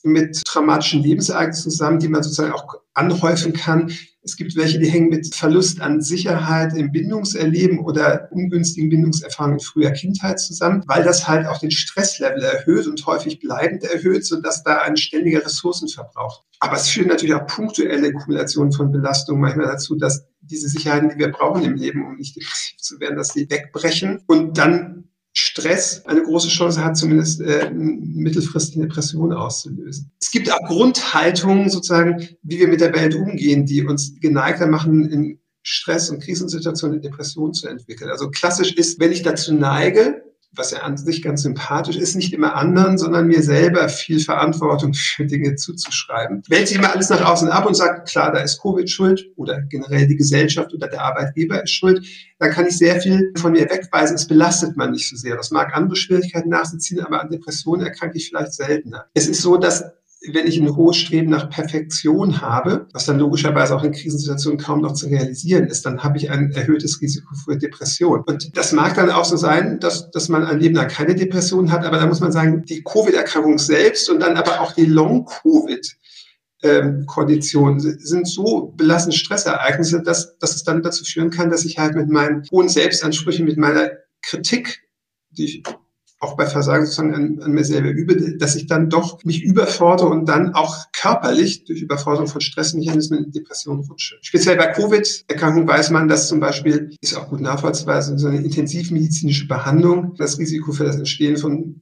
[0.04, 3.92] mit traumatischen Lebensereignissen zusammen, die man sozusagen auch anhäufen kann.
[4.22, 9.64] Es gibt welche, die hängen mit Verlust an Sicherheit im Bindungserleben oder ungünstigen Bindungserfahrungen in
[9.64, 14.62] früher Kindheit zusammen, weil das halt auch den Stresslevel erhöht und häufig bleibend erhöht, sodass
[14.62, 16.44] da ein ständiger Ressourcenverbrauch.
[16.60, 21.18] Aber es führen natürlich auch punktuelle Kumulationen von Belastungen manchmal dazu, dass diese Sicherheiten, die
[21.18, 26.04] wir brauchen im Leben, um nicht depressiv zu werden, dass die wegbrechen und dann Stress
[26.06, 30.10] eine große Chance hat, zumindest äh, mittelfristig eine Depression auszulösen.
[30.20, 35.08] Es gibt auch Grundhaltungen sozusagen, wie wir mit der Welt umgehen, die uns geneigter machen,
[35.08, 38.10] in Stress- und Krisensituationen eine Depression zu entwickeln.
[38.10, 42.32] Also klassisch ist, wenn ich dazu neige, was ja an sich ganz sympathisch ist, nicht
[42.32, 46.42] immer anderen, sondern mir selber viel Verantwortung für Dinge zuzuschreiben.
[46.48, 49.60] Wählt sich immer alles nach außen ab und sagt, klar, da ist Covid schuld oder
[49.62, 52.04] generell die Gesellschaft oder der Arbeitgeber ist schuld,
[52.38, 54.16] dann kann ich sehr viel von mir wegweisen.
[54.16, 55.36] Es belastet man nicht so sehr.
[55.36, 59.06] Das mag andere Schwierigkeiten nach sich ziehen, aber an Depressionen erkranke ich vielleicht seltener.
[59.14, 59.84] Es ist so, dass
[60.28, 64.82] wenn ich ein hohes Streben nach Perfektion habe, was dann logischerweise auch in Krisensituationen kaum
[64.82, 68.22] noch zu realisieren ist, dann habe ich ein erhöhtes Risiko für Depression.
[68.26, 71.72] Und das mag dann auch so sein, dass, dass man ein Leben lang keine Depression
[71.72, 75.96] hat, aber da muss man sagen, die Covid-Erkrankung selbst und dann aber auch die Long-Covid
[76.62, 81.78] ähm, Konditionen sind so belastende Stressereignisse, dass, dass es dann dazu führen kann, dass ich
[81.78, 83.90] halt mit meinen hohen Selbstansprüchen, mit meiner
[84.22, 84.82] Kritik,
[85.30, 85.62] die ich
[86.20, 90.26] auch bei Versagen an, an mir selber übe, dass ich dann doch mich überfordere und
[90.26, 94.16] dann auch körperlich durch Überforderung von Stressmechanismen in Depression rutsche.
[94.20, 99.48] Speziell bei Covid-Erkrankungen weiß man, dass zum Beispiel, ist auch gut nachvollziehbar, so eine intensivmedizinische
[99.48, 101.80] Behandlung das Risiko für das Entstehen von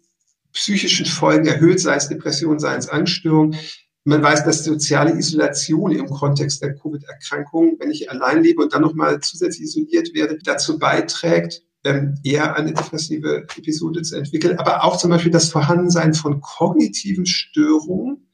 [0.52, 3.56] psychischen Folgen erhöht, sei es Depression, sei es Angststörung.
[4.04, 8.82] Man weiß, dass soziale Isolation im Kontext der Covid-Erkrankung, wenn ich allein lebe und dann
[8.82, 14.96] nochmal zusätzlich isoliert werde, dazu beiträgt, ähm, eher eine depressive Episode zu entwickeln, aber auch
[14.98, 18.28] zum Beispiel das Vorhandensein von kognitiven Störungen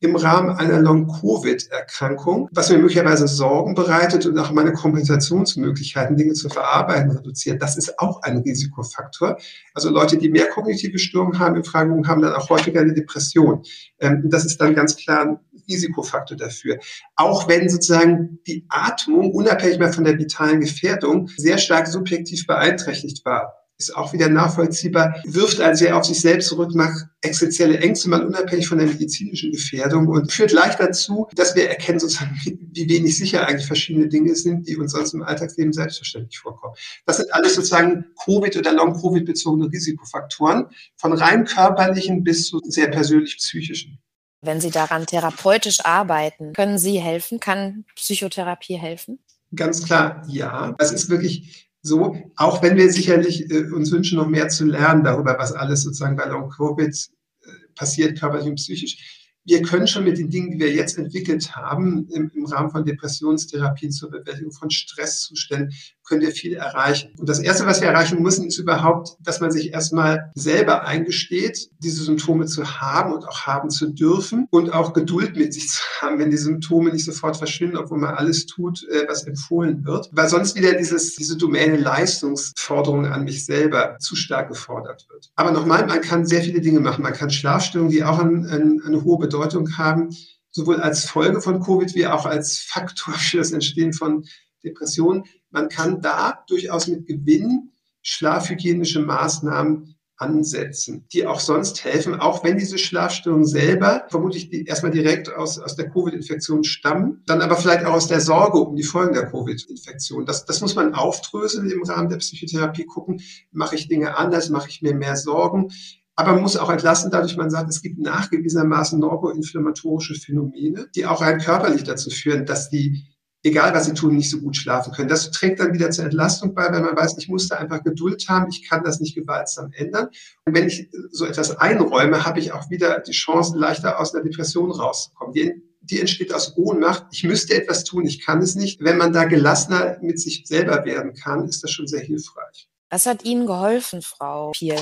[0.00, 6.50] im Rahmen einer Long-Covid-Erkrankung, was mir möglicherweise Sorgen bereitet und auch meine Kompensationsmöglichkeiten, Dinge zu
[6.50, 7.62] verarbeiten, reduziert.
[7.62, 9.38] Das ist auch ein Risikofaktor.
[9.72, 13.62] Also Leute, die mehr kognitive Störungen haben, Befragungen haben dann auch häufiger eine Depression.
[13.98, 16.78] Ähm, das ist dann ganz klar Risikofaktor dafür.
[17.14, 23.24] Auch wenn sozusagen die Atmung, unabhängig mehr von der vitalen Gefährdung, sehr stark subjektiv beeinträchtigt
[23.24, 28.08] war ist auch wieder nachvollziehbar, wirft einen sehr auf sich selbst zurück, macht existenzielle Ängste
[28.08, 32.88] mal unabhängig von der medizinischen Gefährdung und führt leicht dazu, dass wir erkennen sozusagen, wie
[32.88, 36.74] wenig sicher eigentlich verschiedene Dinge sind, die uns sonst im Alltagsleben selbstverständlich vorkommen.
[37.04, 42.88] Das sind alles sozusagen Covid- oder Long-Covid bezogene Risikofaktoren, von rein körperlichen bis zu sehr
[42.88, 43.98] persönlich psychischen.
[44.42, 47.40] Wenn Sie daran therapeutisch arbeiten, können Sie helfen?
[47.40, 49.18] Kann Psychotherapie helfen?
[49.54, 50.74] Ganz klar, ja.
[50.78, 55.04] Es ist wirklich so, auch wenn wir sicherlich äh, uns wünschen, noch mehr zu lernen
[55.04, 60.04] darüber, was alles sozusagen bei Long Covid äh, passiert, körperlich und psychisch wir können schon
[60.04, 64.52] mit den Dingen, die wir jetzt entwickelt haben, im, im Rahmen von Depressionstherapien zur Bewältigung
[64.52, 65.72] von Stresszuständen,
[66.06, 67.12] können wir viel erreichen.
[67.18, 71.68] Und das Erste, was wir erreichen müssen, ist überhaupt, dass man sich erstmal selber eingesteht,
[71.78, 75.82] diese Symptome zu haben und auch haben zu dürfen und auch Geduld mit sich zu
[76.00, 80.08] haben, wenn die Symptome nicht sofort verschwinden, obwohl man alles tut, äh, was empfohlen wird.
[80.12, 85.30] Weil sonst wieder dieses, diese Domäne Leistungsforderung an mich selber zu stark gefordert wird.
[85.34, 87.02] Aber nochmal, man kann sehr viele Dinge machen.
[87.02, 90.10] Man kann Schlafstörungen, die auch ein, ein, eine hohe Bedeutung haben,
[90.50, 94.24] sowohl als Folge von Covid wie auch als Faktor für das Entstehen von
[94.66, 95.24] Depressionen
[95.56, 97.70] man kann da durchaus mit Gewinn
[98.02, 104.92] schlafhygienische Maßnahmen ansetzen, die auch sonst helfen, auch wenn diese Schlafstörungen selber vermutlich die erstmal
[104.92, 108.82] direkt aus, aus der Covid-Infektion stammen, dann aber vielleicht auch aus der Sorge um die
[108.82, 110.26] Folgen der Covid-Infektion.
[110.26, 114.68] Das, das muss man aufdröseln im Rahmen der Psychotherapie, gucken, mache ich Dinge anders, mache
[114.68, 115.68] ich mir mehr Sorgen,
[116.16, 121.20] aber man muss auch entlassen, dadurch man sagt, es gibt nachgewiesenermaßen neuroinflammatorische Phänomene, die auch
[121.20, 123.06] rein körperlich dazu führen, dass die
[123.42, 125.08] egal was sie tun, nicht so gut schlafen können.
[125.08, 128.28] Das trägt dann wieder zur Entlastung bei, wenn man weiß, ich muss da einfach Geduld
[128.28, 130.08] haben, ich kann das nicht gewaltsam ändern.
[130.44, 134.24] Und wenn ich so etwas einräume, habe ich auch wieder die Chance, leichter aus einer
[134.24, 135.32] Depression rauszukommen.
[135.32, 137.06] Die, die entsteht aus Ohnmacht.
[137.12, 138.80] Ich müsste etwas tun, ich kann es nicht.
[138.82, 142.68] Wenn man da gelassener mit sich selber werden kann, ist das schon sehr hilfreich.
[142.88, 144.78] Was hat Ihnen geholfen, Frau Piel?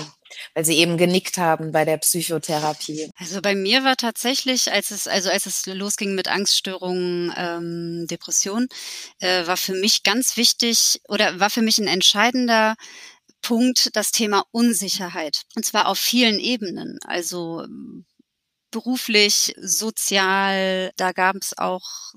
[0.55, 3.11] Weil Sie eben genickt haben bei der Psychotherapie.
[3.17, 8.69] Also bei mir war tatsächlich, als es, also als es losging mit Angststörungen, ähm, Depression,
[9.21, 12.75] äh, war für mich ganz wichtig oder war für mich ein entscheidender
[13.41, 15.43] Punkt das Thema Unsicherheit.
[15.55, 16.99] Und zwar auf vielen Ebenen.
[17.05, 17.67] Also
[18.71, 22.13] beruflich, sozial, da gab es auch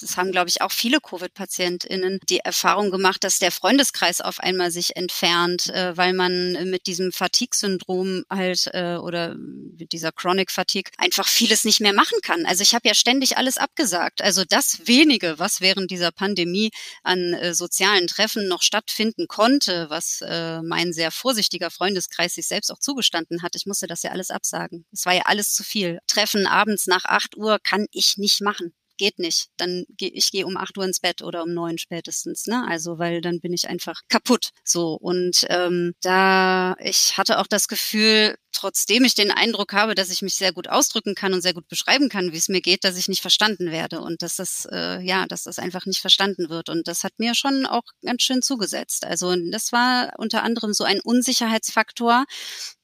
[0.00, 4.70] das haben, glaube ich, auch viele Covid-PatientInnen die Erfahrung gemacht, dass der Freundeskreis auf einmal
[4.70, 10.92] sich entfernt, äh, weil man mit diesem Fatigue-Syndrom halt äh, oder mit dieser Chronic Fatigue
[10.98, 12.46] einfach vieles nicht mehr machen kann.
[12.46, 14.22] Also ich habe ja ständig alles abgesagt.
[14.22, 16.70] Also das wenige, was während dieser Pandemie
[17.02, 22.70] an äh, sozialen Treffen noch stattfinden konnte, was äh, mein sehr vorsichtiger Freundeskreis sich selbst
[22.70, 24.86] auch zugestanden hat, ich musste das ja alles absagen.
[24.92, 25.98] Es war ja alles zu viel.
[26.06, 29.48] Treffen abends nach acht Uhr kann ich nicht machen geht nicht.
[29.56, 32.66] Dann gehe ich gehe um acht Uhr ins Bett oder um neun spätestens, ne?
[32.68, 34.50] Also weil dann bin ich einfach kaputt.
[34.64, 40.10] So und ähm, da ich hatte auch das Gefühl, trotzdem ich den Eindruck habe, dass
[40.10, 42.84] ich mich sehr gut ausdrücken kann und sehr gut beschreiben kann, wie es mir geht,
[42.84, 46.50] dass ich nicht verstanden werde und dass das äh, ja, dass das einfach nicht verstanden
[46.50, 49.04] wird und das hat mir schon auch ganz schön zugesetzt.
[49.04, 52.24] Also das war unter anderem so ein Unsicherheitsfaktor.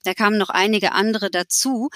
[0.05, 1.89] Da kamen noch einige andere dazu,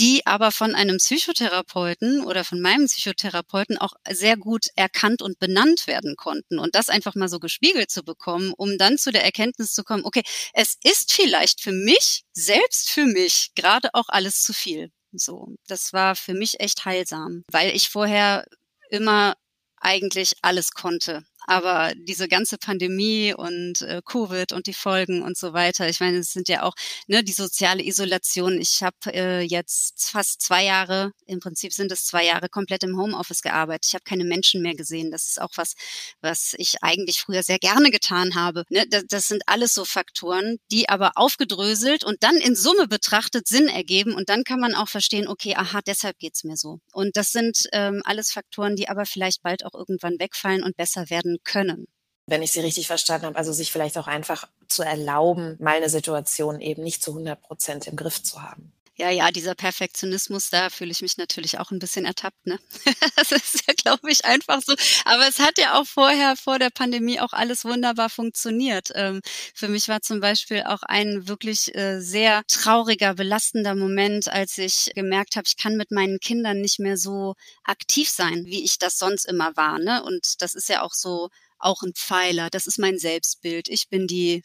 [0.00, 5.86] die aber von einem Psychotherapeuten oder von meinem Psychotherapeuten auch sehr gut erkannt und benannt
[5.86, 6.58] werden konnten.
[6.58, 10.04] Und das einfach mal so gespiegelt zu bekommen, um dann zu der Erkenntnis zu kommen,
[10.04, 14.90] okay, es ist vielleicht für mich, selbst für mich, gerade auch alles zu viel.
[15.12, 18.46] So, das war für mich echt heilsam, weil ich vorher
[18.90, 19.34] immer
[19.80, 21.24] eigentlich alles konnte.
[21.46, 26.18] Aber diese ganze Pandemie und äh, Covid und die Folgen und so weiter, ich meine,
[26.18, 26.74] es sind ja auch
[27.06, 28.60] ne, die soziale Isolation.
[28.60, 32.98] Ich habe äh, jetzt fast zwei Jahre, im Prinzip sind es zwei Jahre, komplett im
[32.98, 33.86] Homeoffice gearbeitet.
[33.88, 35.10] Ich habe keine Menschen mehr gesehen.
[35.10, 35.74] Das ist auch was,
[36.20, 38.64] was ich eigentlich früher sehr gerne getan habe.
[38.70, 43.46] Ne, das, das sind alles so Faktoren, die aber aufgedröselt und dann in Summe betrachtet
[43.46, 44.14] Sinn ergeben.
[44.14, 46.78] Und dann kann man auch verstehen, okay, aha, deshalb geht's mir so.
[46.92, 51.10] Und das sind ähm, alles Faktoren, die aber vielleicht bald auch irgendwann wegfallen und besser
[51.10, 51.86] werden können.
[52.26, 55.90] Wenn ich Sie richtig verstanden habe, also sich vielleicht auch einfach zu erlauben, mal eine
[55.90, 58.73] Situation eben nicht zu 100 Prozent im Griff zu haben.
[58.96, 62.46] Ja, ja, dieser Perfektionismus, da fühle ich mich natürlich auch ein bisschen ertappt.
[62.46, 62.60] Ne?
[63.16, 64.74] das ist ja, glaube ich, einfach so.
[65.04, 68.90] Aber es hat ja auch vorher, vor der Pandemie, auch alles wunderbar funktioniert.
[68.94, 69.20] Ähm,
[69.52, 74.92] für mich war zum Beispiel auch ein wirklich äh, sehr trauriger, belastender Moment, als ich
[74.94, 78.96] gemerkt habe, ich kann mit meinen Kindern nicht mehr so aktiv sein, wie ich das
[78.98, 79.80] sonst immer war.
[79.80, 80.04] Ne?
[80.04, 82.48] Und das ist ja auch so auch ein Pfeiler.
[82.48, 83.68] Das ist mein Selbstbild.
[83.68, 84.44] Ich bin die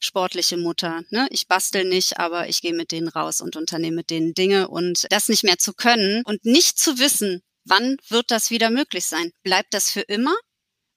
[0.00, 1.02] sportliche Mutter.
[1.10, 1.28] Ne?
[1.30, 5.06] Ich bastel nicht, aber ich gehe mit denen raus und unternehme mit denen Dinge und
[5.10, 9.30] das nicht mehr zu können und nicht zu wissen, wann wird das wieder möglich sein?
[9.42, 10.34] Bleibt das für immer?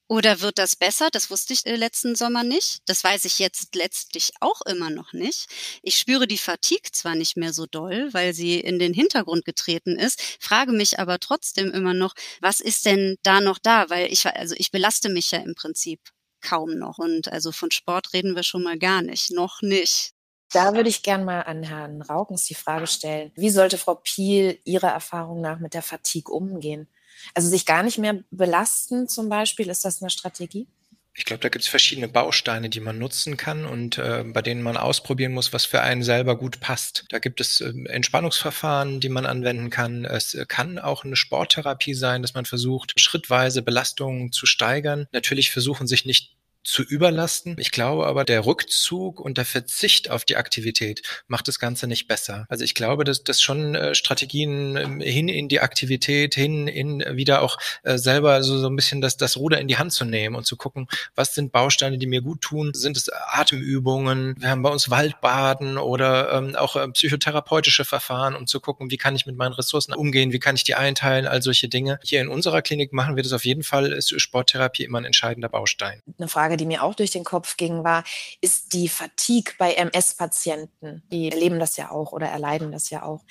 [0.10, 1.10] Oder wird das besser?
[1.12, 2.80] Das wusste ich äh, letzten Sommer nicht.
[2.86, 5.48] Das weiß ich jetzt letztlich auch immer noch nicht.
[5.82, 9.98] Ich spüre die Fatigue zwar nicht mehr so doll, weil sie in den Hintergrund getreten
[9.98, 13.90] ist, frage mich aber trotzdem immer noch, was ist denn da noch da?
[13.90, 16.00] Weil ich, also ich belaste mich ja im Prinzip
[16.44, 17.00] kaum noch.
[17.00, 19.32] Und also von Sport reden wir schon mal gar nicht.
[19.32, 20.12] Noch nicht.
[20.52, 24.60] Da würde ich gerne mal an Herrn Raukens die Frage stellen, wie sollte Frau Piel
[24.66, 26.88] Ihrer Erfahrung nach mit der Fatigue umgehen?
[27.34, 30.68] Also sich gar nicht mehr belasten zum Beispiel, ist das eine Strategie?
[31.16, 34.64] Ich glaube, da gibt es verschiedene Bausteine, die man nutzen kann und äh, bei denen
[34.64, 37.06] man ausprobieren muss, was für einen selber gut passt.
[37.10, 40.06] Da gibt es äh, Entspannungsverfahren, die man anwenden kann.
[40.06, 45.08] Es kann auch eine Sporttherapie sein, dass man versucht, schrittweise Belastungen zu steigern.
[45.12, 47.56] Natürlich versuchen sich nicht zu überlasten.
[47.60, 52.08] Ich glaube aber, der Rückzug und der Verzicht auf die Aktivität macht das Ganze nicht
[52.08, 52.46] besser.
[52.50, 57.04] Also ich glaube, dass das schon äh, Strategien ähm, hin in die Aktivität, hin in
[57.16, 60.06] wieder auch äh, selber so, so ein bisschen das, das Ruder in die Hand zu
[60.06, 62.72] nehmen und zu gucken, was sind Bausteine, die mir gut tun?
[62.74, 64.36] Sind es Atemübungen?
[64.40, 68.98] Wir haben bei uns Waldbaden oder ähm, auch äh, psychotherapeutische Verfahren, um zu gucken, wie
[68.98, 70.32] kann ich mit meinen Ressourcen umgehen?
[70.32, 71.28] Wie kann ich die einteilen?
[71.28, 72.00] All solche Dinge.
[72.04, 75.50] Hier in unserer Klinik machen wir das auf jeden Fall, ist Sporttherapie immer ein entscheidender
[75.50, 76.02] Baustein.
[76.18, 78.04] Eine Frage Frage, die mir auch durch den Kopf ging, war,
[78.42, 83.24] ist die Fatigue bei MS-Patienten, die erleben das ja auch oder erleiden das ja auch,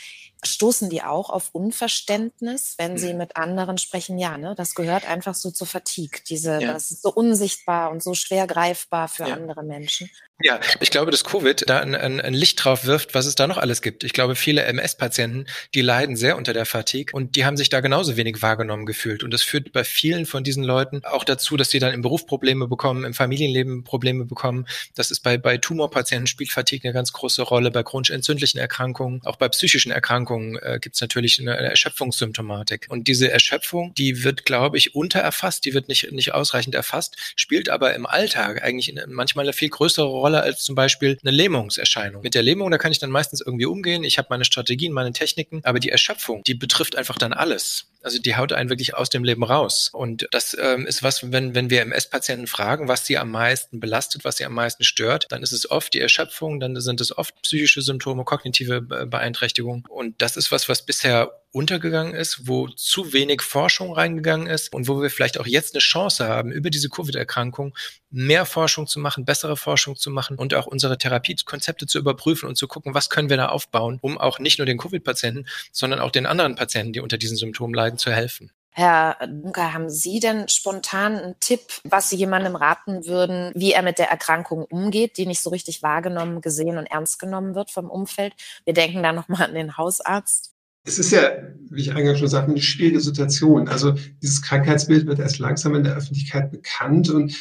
[0.44, 4.18] stoßen die auch auf Unverständnis, wenn sie mit anderen sprechen?
[4.18, 4.55] Ja, ne?
[4.57, 6.20] Das gehört einfach so zur Fatigue.
[6.28, 6.72] Diese, ja.
[6.72, 9.35] das ist so unsichtbar und so schwer greifbar für ja.
[9.35, 10.11] andere Menschen.
[10.44, 13.46] Ja, ich glaube, dass Covid da ein, ein, ein, Licht drauf wirft, was es da
[13.46, 14.02] noch alles gibt.
[14.02, 17.81] Ich glaube, viele MS-Patienten, die leiden sehr unter der Fatigue und die haben sich da
[17.81, 19.22] genauso wenig wahrgenommen gefühlt.
[19.22, 22.26] Und das führt bei vielen von diesen Leuten auch dazu, dass sie dann im Beruf
[22.26, 24.66] Probleme bekommen, im Familienleben Probleme bekommen.
[24.96, 29.20] Das ist bei, bei Tumorpatienten spielt Fatigue eine ganz große Rolle, bei chronisch entzündlichen Erkrankungen,
[29.24, 32.87] auch bei psychischen Erkrankungen äh, gibt es natürlich eine, Erschöpfungssymptomatik.
[32.88, 37.68] Und diese Erschöpfung, die wird, glaube ich, untererfasst, die wird nicht, nicht ausreichend erfasst, spielt
[37.68, 42.23] aber im Alltag eigentlich manchmal eine viel größere Rolle als zum Beispiel eine Lähmungserscheinung.
[42.23, 44.05] Mit der Lähmung, da kann ich dann meistens irgendwie umgehen.
[44.05, 47.87] Ich habe meine Strategien, meine Techniken, aber die Erschöpfung, die betrifft einfach dann alles.
[48.03, 49.91] Also die haut einen wirklich aus dem Leben raus.
[49.93, 54.25] Und das ähm, ist was, wenn, wenn wir MS-Patienten fragen, was sie am meisten belastet,
[54.25, 57.41] was sie am meisten stört, dann ist es oft die Erschöpfung, dann sind es oft
[57.43, 59.87] psychische Symptome, kognitive Beeinträchtigung.
[59.88, 64.88] Und das ist was, was bisher untergegangen ist, wo zu wenig Forschung reingegangen ist und
[64.88, 67.77] wo wir vielleicht auch jetzt eine Chance haben, über diese Covid-Erkrankung
[68.11, 72.57] mehr Forschung zu machen, bessere Forschung zu machen und auch unsere Therapiekonzepte zu überprüfen und
[72.57, 76.11] zu gucken, was können wir da aufbauen, um auch nicht nur den Covid-Patienten, sondern auch
[76.11, 78.51] den anderen Patienten, die unter diesen Symptomen leiden, zu helfen.
[78.75, 83.83] Herr Dunker, haben Sie denn spontan einen Tipp, was Sie jemandem raten würden, wie er
[83.83, 87.91] mit der Erkrankung umgeht, die nicht so richtig wahrgenommen, gesehen und ernst genommen wird vom
[87.91, 88.33] Umfeld?
[88.65, 90.55] Wir denken da nochmal an den Hausarzt.
[90.85, 91.31] Es ist ja,
[91.71, 93.68] wie ich eingangs schon sagte, eine schwierige Situation.
[93.68, 93.92] Also
[94.23, 97.37] dieses Krankheitsbild wird erst langsam in der Öffentlichkeit bekannt und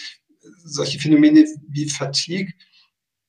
[0.63, 2.54] solche Phänomene wie Fatigue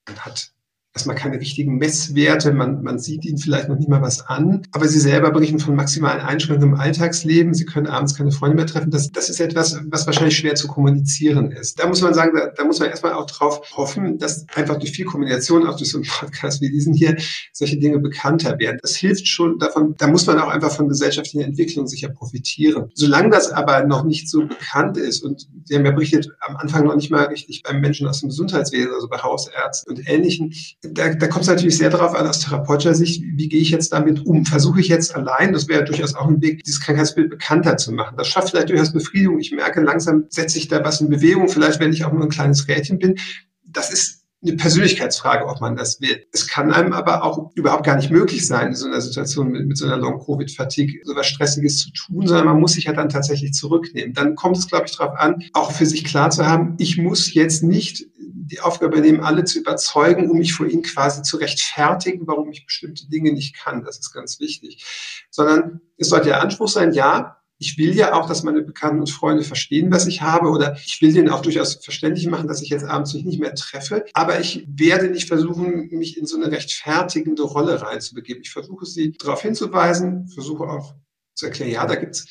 [0.06, 0.52] hat
[0.94, 4.88] erstmal keine richtigen Messwerte, man, man sieht ihnen vielleicht noch nicht mal was an, aber
[4.88, 8.90] sie selber berichten von maximalen Einschränkungen im Alltagsleben, sie können abends keine Freunde mehr treffen.
[8.90, 11.78] Das, das ist etwas, was wahrscheinlich schwer zu kommunizieren ist.
[11.78, 14.92] Da muss man sagen, da, da muss man erstmal auch drauf hoffen, dass einfach durch
[14.92, 17.16] viel Kommunikation, auch durch so einen Podcast wie diesen hier,
[17.52, 18.78] solche Dinge bekannter werden.
[18.82, 22.90] Das hilft schon davon, da muss man auch einfach von gesellschaftlicher Entwicklung sicher profitieren.
[22.94, 26.84] Solange das aber noch nicht so bekannt ist und Sie haben ja berichtet, am Anfang
[26.84, 30.52] noch nicht mal richtig beim Menschen aus dem Gesundheitswesen, also bei Hausärzten und Ähnlichen,
[30.82, 33.92] da, da kommt es natürlich sehr darauf an, aus therapeutischer Sicht, wie, gehe ich jetzt
[33.92, 34.44] damit um?
[34.44, 38.16] Versuche ich jetzt allein, das wäre durchaus auch ein Weg, dieses Krankheitsbild bekannter zu machen.
[38.16, 39.38] Das schafft vielleicht durchaus Befriedigung.
[39.38, 42.30] Ich merke, langsam setze ich da was in Bewegung, vielleicht wenn ich auch nur ein
[42.30, 43.16] kleines Rädchen bin.
[43.64, 46.26] Das ist eine Persönlichkeitsfrage, ob man das will.
[46.32, 49.66] Es kann einem aber auch überhaupt gar nicht möglich sein, in so einer Situation mit,
[49.66, 53.08] mit so einer Long-Covid-Fatigue so was Stressiges zu tun, sondern man muss sich ja dann
[53.08, 54.14] tatsächlich zurücknehmen.
[54.14, 57.32] Dann kommt es, glaube ich, darauf an, auch für sich klar zu haben, ich muss
[57.32, 58.04] jetzt nicht
[58.52, 62.66] die Aufgabe nehmen, alle zu überzeugen, um mich vor ihnen quasi zu rechtfertigen, warum ich
[62.66, 63.82] bestimmte Dinge nicht kann.
[63.82, 64.84] Das ist ganz wichtig.
[65.30, 69.10] Sondern es sollte der Anspruch sein, ja, ich will ja auch, dass meine Bekannten und
[69.10, 72.68] Freunde verstehen, was ich habe, oder ich will denen auch durchaus verständlich machen, dass ich
[72.68, 74.04] jetzt abends mich nicht mehr treffe.
[74.14, 78.42] Aber ich werde nicht versuchen, mich in so eine rechtfertigende Rolle reinzubegeben.
[78.42, 80.94] Ich versuche sie darauf hinzuweisen, versuche auch
[81.34, 82.26] zu erklären, ja, da gibt's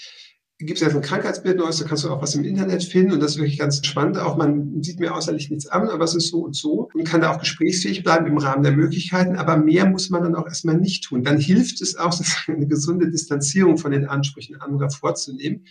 [0.65, 3.19] gibt es ja ein Krankheitsbild Neues, da kannst du auch was im Internet finden und
[3.19, 4.17] das ist wirklich ganz spannend.
[4.17, 7.21] Auch man sieht mir äußerlich nichts an, aber es ist so und so und kann
[7.21, 10.78] da auch gesprächsfähig bleiben im Rahmen der Möglichkeiten, aber mehr muss man dann auch erstmal
[10.78, 11.24] nicht tun.
[11.24, 12.13] Dann hilft es auch,
[12.47, 15.65] eine gesunde Distanzierung von den Ansprüchen anderer vorzunehmen.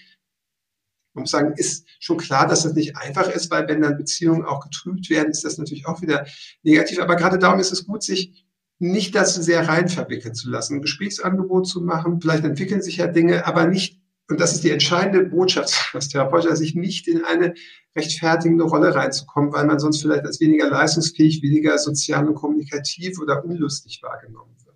[1.15, 4.45] Man muss sagen, ist schon klar, dass das nicht einfach ist, weil wenn dann Beziehungen
[4.45, 6.27] auch getrübt werden, ist das natürlich auch wieder
[6.63, 7.01] negativ.
[7.01, 8.47] Aber gerade darum ist es gut, sich
[8.79, 12.21] nicht dazu sehr rein verwickeln zu lassen, ein Gesprächsangebot zu machen.
[12.21, 14.00] Vielleicht entwickeln sich ja Dinge, aber nicht
[14.31, 17.55] und das ist die entscheidende Botschaft aus Therapeutischer sich nicht in eine
[17.97, 23.45] rechtfertigende Rolle reinzukommen, weil man sonst vielleicht als weniger leistungsfähig, weniger sozial und kommunikativ oder
[23.45, 24.70] unlustig wahrgenommen wird.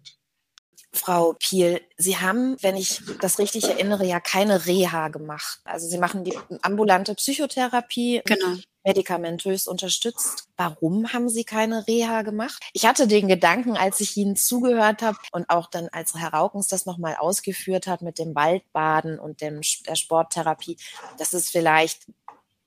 [1.05, 5.61] Frau Piel, Sie haben, wenn ich das richtig erinnere, ja keine Reha gemacht.
[5.65, 8.23] Also Sie machen die ambulante Psychotherapie.
[8.25, 10.49] Genau medikamentös unterstützt.
[10.57, 12.63] Warum haben Sie keine Reha gemacht?
[12.75, 16.69] Ich hatte den Gedanken, als ich Ihnen zugehört habe und auch dann, als Herr Raukens
[16.69, 20.77] das nochmal ausgeführt hat mit dem Waldbaden und dem, der Sporttherapie,
[21.19, 22.07] dass es vielleicht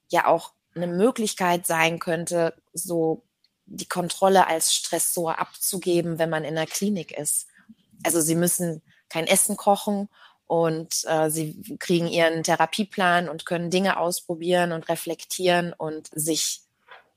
[0.10, 3.24] ja auch eine Möglichkeit sein könnte, so
[3.66, 7.48] die Kontrolle als Stressor abzugeben, wenn man in der Klinik ist.
[8.04, 10.10] Also Sie müssen kein Essen kochen
[10.48, 16.62] und äh, sie kriegen ihren Therapieplan und können Dinge ausprobieren und reflektieren und sich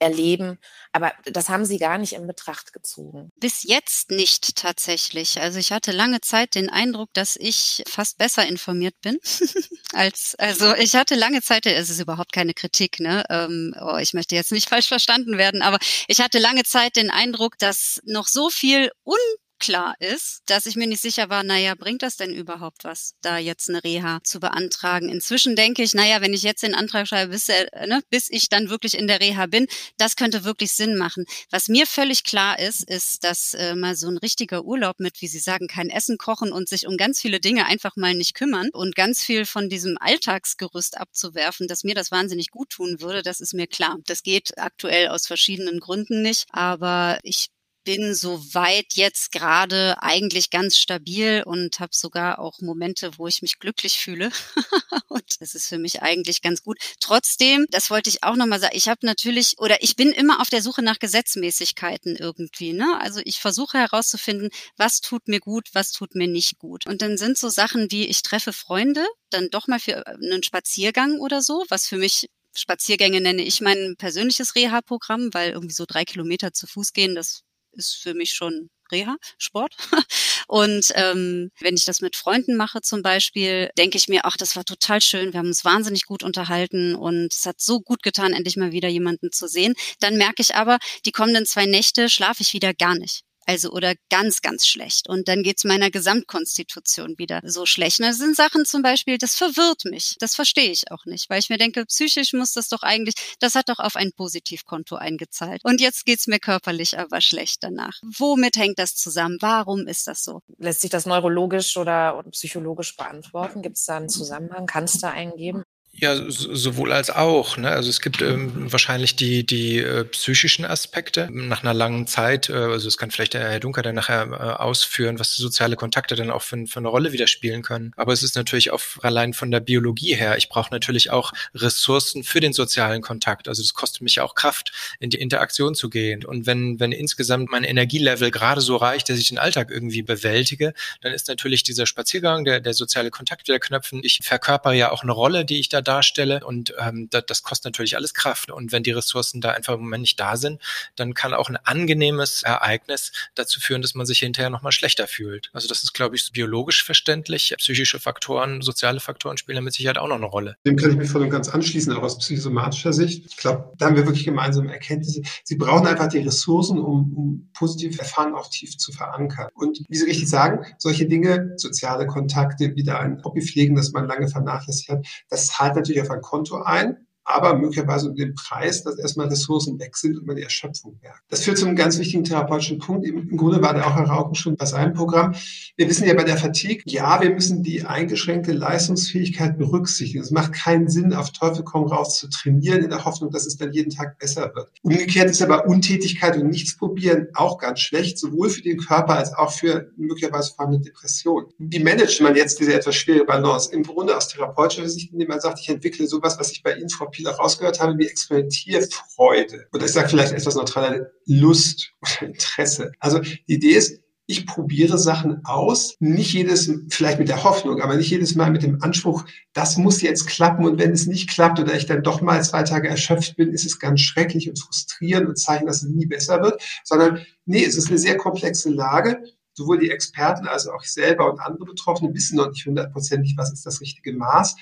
[0.01, 0.59] erleben.
[0.93, 3.31] Aber das haben sie gar nicht in Betracht gezogen.
[3.37, 5.41] Bis jetzt nicht tatsächlich.
[5.41, 9.19] Also ich hatte lange Zeit den Eindruck, dass ich fast besser informiert bin
[9.93, 13.25] als, also ich hatte lange Zeit, es ist überhaupt keine Kritik, ne?
[13.29, 15.79] Ähm, oh, ich möchte jetzt nicht falsch verstanden werden, aber
[16.09, 19.19] ich hatte lange Zeit den Eindruck, dass noch so viel un
[19.61, 23.39] klar ist, dass ich mir nicht sicher war, naja, bringt das denn überhaupt was, da
[23.39, 25.09] jetzt eine Reha zu beantragen?
[25.09, 28.49] Inzwischen denke ich, naja, wenn ich jetzt den Antrag schreibe, bis, äh, ne, bis ich
[28.49, 31.25] dann wirklich in der Reha bin, das könnte wirklich Sinn machen.
[31.51, 35.29] Was mir völlig klar ist, ist, dass äh, mal so ein richtiger Urlaub mit, wie
[35.29, 38.71] Sie sagen, kein Essen kochen und sich um ganz viele Dinge einfach mal nicht kümmern
[38.73, 43.41] und ganz viel von diesem Alltagsgerüst abzuwerfen, dass mir das wahnsinnig gut tun würde, das
[43.41, 43.99] ist mir klar.
[44.07, 47.51] Das geht aktuell aus verschiedenen Gründen nicht, aber ich
[47.85, 53.59] bin soweit jetzt gerade eigentlich ganz stabil und habe sogar auch Momente, wo ich mich
[53.59, 54.31] glücklich fühle.
[55.09, 56.79] und das ist für mich eigentlich ganz gut.
[57.01, 60.51] Trotzdem, das wollte ich auch nochmal sagen, ich habe natürlich oder ich bin immer auf
[60.51, 62.73] der Suche nach Gesetzmäßigkeiten irgendwie.
[62.73, 62.99] Ne?
[63.01, 66.87] Also ich versuche herauszufinden, was tut mir gut, was tut mir nicht gut.
[66.87, 71.19] Und dann sind so Sachen wie, ich treffe Freunde, dann doch mal für einen Spaziergang
[71.19, 76.05] oder so, was für mich Spaziergänge nenne ich mein persönliches Reha-Programm, weil irgendwie so drei
[76.05, 79.77] Kilometer zu Fuß gehen, das ist für mich schon Reha, Sport.
[80.49, 84.57] Und ähm, wenn ich das mit Freunden mache zum Beispiel, denke ich mir, ach, das
[84.57, 88.33] war total schön, wir haben uns wahnsinnig gut unterhalten und es hat so gut getan,
[88.33, 89.75] endlich mal wieder jemanden zu sehen.
[90.01, 93.95] Dann merke ich aber, die kommenden zwei Nächte schlafe ich wieder gar nicht also oder
[94.11, 95.09] ganz, ganz schlecht.
[95.09, 97.99] Und dann geht's meiner Gesamtkonstitution wieder so schlecht.
[97.99, 100.15] Das sind Sachen zum Beispiel, das verwirrt mich.
[100.21, 103.57] Das verstehe ich auch nicht, weil ich mir denke, psychisch muss das doch eigentlich, das
[103.57, 105.63] hat doch auf ein Positivkonto eingezahlt.
[105.65, 107.99] Und jetzt geht's mir körperlich aber schlecht danach.
[108.19, 109.39] Womit hängt das zusammen?
[109.41, 110.43] Warum ist das so?
[110.59, 113.63] Lässt sich das neurologisch oder psychologisch beantworten?
[113.63, 114.67] Gibt es da einen Zusammenhang?
[114.67, 115.65] Kann es da einen geben?
[116.01, 117.59] Ja, sowohl als auch.
[117.59, 117.69] Ne?
[117.69, 121.29] Also es gibt ähm, wahrscheinlich die, die äh, psychischen Aspekte.
[121.31, 124.63] Nach einer langen Zeit, äh, also es kann vielleicht der Herr Dunker dann nachher äh,
[124.63, 127.93] ausführen, was soziale Kontakte dann auch für, für eine Rolle wieder spielen können.
[127.97, 130.39] Aber es ist natürlich auch allein von der Biologie her.
[130.39, 133.47] Ich brauche natürlich auch Ressourcen für den sozialen Kontakt.
[133.47, 136.25] Also das kostet mich auch Kraft, in die Interaktion zu gehen.
[136.25, 140.73] Und wenn, wenn insgesamt mein Energielevel gerade so reicht, dass ich den Alltag irgendwie bewältige,
[141.03, 144.01] dann ist natürlich dieser Spaziergang, der, der soziale Kontakt wieder knöpfen.
[144.03, 146.45] Ich verkörper ja auch eine Rolle, die ich da darstelle.
[146.45, 148.51] Und ähm, das, das kostet natürlich alles Kraft.
[148.51, 150.61] Und wenn die Ressourcen da einfach im Moment nicht da sind,
[150.97, 155.51] dann kann auch ein angenehmes Ereignis dazu führen, dass man sich hinterher nochmal schlechter fühlt.
[155.53, 157.55] Also das ist, glaube ich, biologisch verständlich.
[157.59, 160.57] Psychische Faktoren, soziale Faktoren spielen da mit Sicherheit auch noch eine Rolle.
[160.65, 163.27] Dem kann ich mich voll und ganz anschließen, auch aus psychosomatischer Sicht.
[163.27, 165.23] Ich glaube, da haben wir wirklich gemeinsame Erkenntnisse.
[165.45, 169.49] Sie brauchen einfach die Ressourcen, um, um positive Erfahrungen auch tief zu verankern.
[169.55, 174.07] Und wie Sie richtig sagen, solche Dinge, soziale Kontakte, wieder ein Hobby pflegen, das man
[174.07, 178.83] lange vernachlässigt hat, das zahlt natürlich auf ein Konto ein aber möglicherweise um den Preis,
[178.83, 181.23] dass erstmal Ressourcen weg sind und man die Erschöpfung merkt.
[181.29, 183.07] Das führt zu einem ganz wichtigen therapeutischen Punkt.
[183.07, 185.35] Im Grunde war der auch Herr Rauken schon bei seinem Programm.
[185.77, 190.23] Wir wissen ja bei der Fatigue, ja, wir müssen die eingeschränkte Leistungsfähigkeit berücksichtigen.
[190.23, 193.57] Es macht keinen Sinn, auf Teufel komm raus zu trainieren in der Hoffnung, dass es
[193.57, 194.71] dann jeden Tag besser wird.
[194.83, 199.33] Umgekehrt ist aber Untätigkeit und nichts probieren auch ganz schlecht, sowohl für den Körper als
[199.35, 201.47] auch für möglicherweise vorhandene Depression.
[201.59, 203.73] Wie managt man jetzt diese etwas schwere Balance?
[203.73, 206.89] Im Grunde aus therapeutischer Sicht, indem man sagt, ich entwickle sowas, was ich bei Ihnen,
[207.11, 209.67] Frau viel auch rausgehört habe, wie Experimentierfreude.
[209.73, 212.93] Oder ich sage vielleicht etwas neutraler, Lust oder Interesse.
[212.99, 217.97] Also die Idee ist, ich probiere Sachen aus, nicht jedes, vielleicht mit der Hoffnung, aber
[217.97, 221.59] nicht jedes Mal mit dem Anspruch, das muss jetzt klappen und wenn es nicht klappt
[221.59, 225.29] oder ich dann doch mal zwei Tage erschöpft bin, ist es ganz schrecklich und frustrierend
[225.29, 229.21] und zeigen, dass es nie besser wird, sondern nee, es ist eine sehr komplexe Lage.
[229.53, 233.53] Sowohl die Experten als auch ich selber und andere Betroffene wissen noch nicht hundertprozentig, was
[233.53, 234.55] ist das richtige Maß.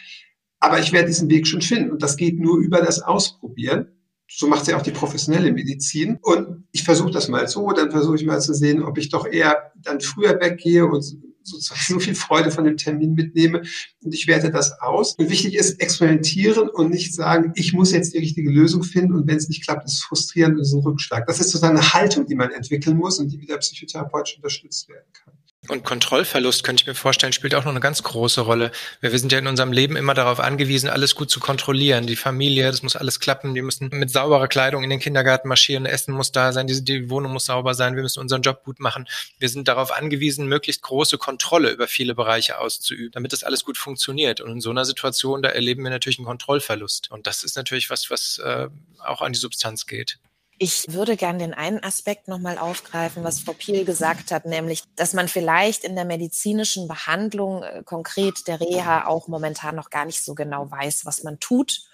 [0.60, 1.90] Aber ich werde diesen Weg schon finden.
[1.90, 3.88] Und das geht nur über das Ausprobieren.
[4.30, 6.18] So macht sie auch die professionelle Medizin.
[6.20, 9.26] Und ich versuche das mal so, dann versuche ich mal zu sehen, ob ich doch
[9.26, 11.02] eher dann früher weggehe und
[11.48, 13.62] sozusagen so viel Freude von dem Termin mitnehme.
[14.02, 15.14] Und ich werte das aus.
[15.14, 19.14] Und wichtig ist, experimentieren und nicht sagen, ich muss jetzt die richtige Lösung finden.
[19.14, 21.26] Und wenn es nicht klappt, ist es frustrierend und ist ein Rückschlag.
[21.26, 25.10] Das ist sozusagen eine Haltung, die man entwickeln muss und die wieder psychotherapeutisch unterstützt werden
[25.12, 25.34] kann.
[25.68, 28.72] Und Kontrollverlust, könnte ich mir vorstellen, spielt auch noch eine ganz große Rolle.
[29.02, 32.06] Wir sind ja in unserem Leben immer darauf angewiesen, alles gut zu kontrollieren.
[32.06, 33.54] Die Familie, das muss alles klappen.
[33.54, 35.84] Die müssen mit sauberer Kleidung in den Kindergarten marschieren.
[35.84, 36.66] Essen muss da sein.
[36.68, 37.96] Die, die Wohnung muss sauber sein.
[37.96, 39.06] Wir müssen unseren Job gut machen.
[39.38, 43.76] Wir sind darauf angewiesen, möglichst große Kontrolle über viele Bereiche auszuüben, damit das alles gut
[43.76, 44.40] funktioniert.
[44.40, 47.10] Und in so einer Situation, da erleben wir natürlich einen Kontrollverlust.
[47.10, 48.68] Und das ist natürlich was, was äh,
[49.04, 50.18] auch an die Substanz geht.
[50.60, 55.12] Ich würde gern den einen Aspekt nochmal aufgreifen, was Frau Piel gesagt hat, nämlich, dass
[55.12, 60.24] man vielleicht in der medizinischen Behandlung äh, konkret der Reha auch momentan noch gar nicht
[60.24, 61.88] so genau weiß, was man tut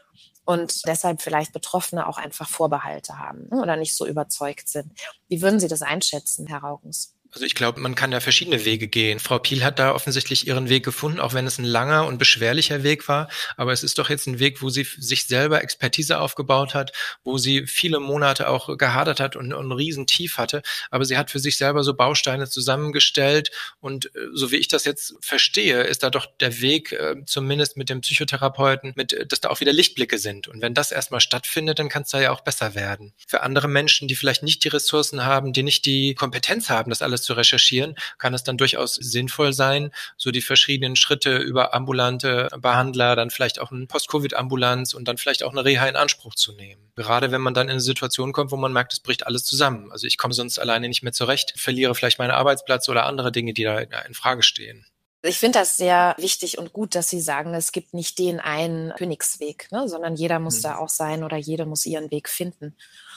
[0.44, 4.92] und deshalb vielleicht Betroffene auch einfach Vorbehalte haben ne, oder nicht so überzeugt sind.
[5.28, 7.13] Wie würden Sie das einschätzen, Herr Raugens?
[7.34, 9.18] Also ich glaube, man kann da verschiedene Wege gehen.
[9.18, 12.84] Frau Piel hat da offensichtlich ihren Weg gefunden, auch wenn es ein langer und beschwerlicher
[12.84, 13.28] Weg war.
[13.56, 16.92] Aber es ist doch jetzt ein Weg, wo sie sich selber Expertise aufgebaut hat,
[17.24, 20.62] wo sie viele Monate auch gehadert hat und, und ein Riesentief hatte.
[20.92, 23.50] Aber sie hat für sich selber so Bausteine zusammengestellt.
[23.80, 27.76] Und äh, so wie ich das jetzt verstehe, ist da doch der Weg, äh, zumindest
[27.76, 30.46] mit dem Psychotherapeuten, mit, äh, dass da auch wieder Lichtblicke sind.
[30.46, 33.12] Und wenn das erstmal stattfindet, dann kann es da ja auch besser werden.
[33.26, 37.02] Für andere Menschen, die vielleicht nicht die Ressourcen haben, die nicht die Kompetenz haben, das
[37.02, 42.48] alles zu recherchieren, kann es dann durchaus sinnvoll sein, so die verschiedenen Schritte über ambulante
[42.58, 46.52] Behandler, dann vielleicht auch eine Post-Covid-Ambulanz und dann vielleicht auch eine Reha in Anspruch zu
[46.52, 46.92] nehmen.
[46.96, 49.90] Gerade wenn man dann in eine Situation kommt, wo man merkt, es bricht alles zusammen.
[49.90, 53.52] Also ich komme sonst alleine nicht mehr zurecht, verliere vielleicht meinen Arbeitsplatz oder andere Dinge,
[53.52, 54.86] die da in Frage stehen.
[55.26, 58.92] Ich finde das sehr wichtig und gut, dass Sie sagen, es gibt nicht den einen
[58.94, 60.62] Königsweg, ne, sondern jeder muss mhm.
[60.62, 62.76] da auch sein oder jede muss ihren Weg finden.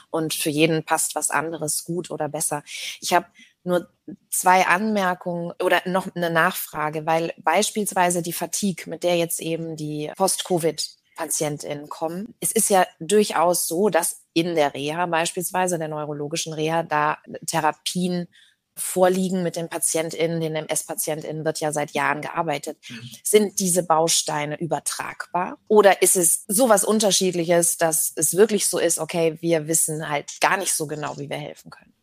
[0.10, 2.64] Und für jeden passt was anderes gut oder besser.
[3.02, 3.26] Ich habe
[3.64, 3.90] nur
[4.30, 10.12] zwei Anmerkungen oder noch eine Nachfrage, weil beispielsweise die Fatigue, mit der jetzt eben die
[10.16, 12.36] Post-Covid PatientInnen kommen.
[12.40, 18.28] Es ist ja durchaus so, dass in der Reha beispielsweise, der neurologischen Reha, da Therapien
[18.76, 22.78] vorliegen mit den PatientInnen, den MS-PatientInnen wird ja seit Jahren gearbeitet.
[22.88, 23.10] Mhm.
[23.24, 25.58] Sind diese Bausteine übertragbar?
[25.68, 30.58] Oder ist es sowas Unterschiedliches, dass es wirklich so ist, okay, wir wissen halt gar
[30.58, 31.94] nicht so genau, wie wir helfen können?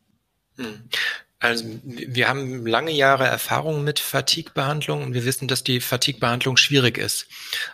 [1.45, 6.97] Also wir haben lange Jahre Erfahrung mit Fatigue-Behandlung und wir wissen, dass die Fatigue-Behandlung schwierig
[6.97, 7.27] ist.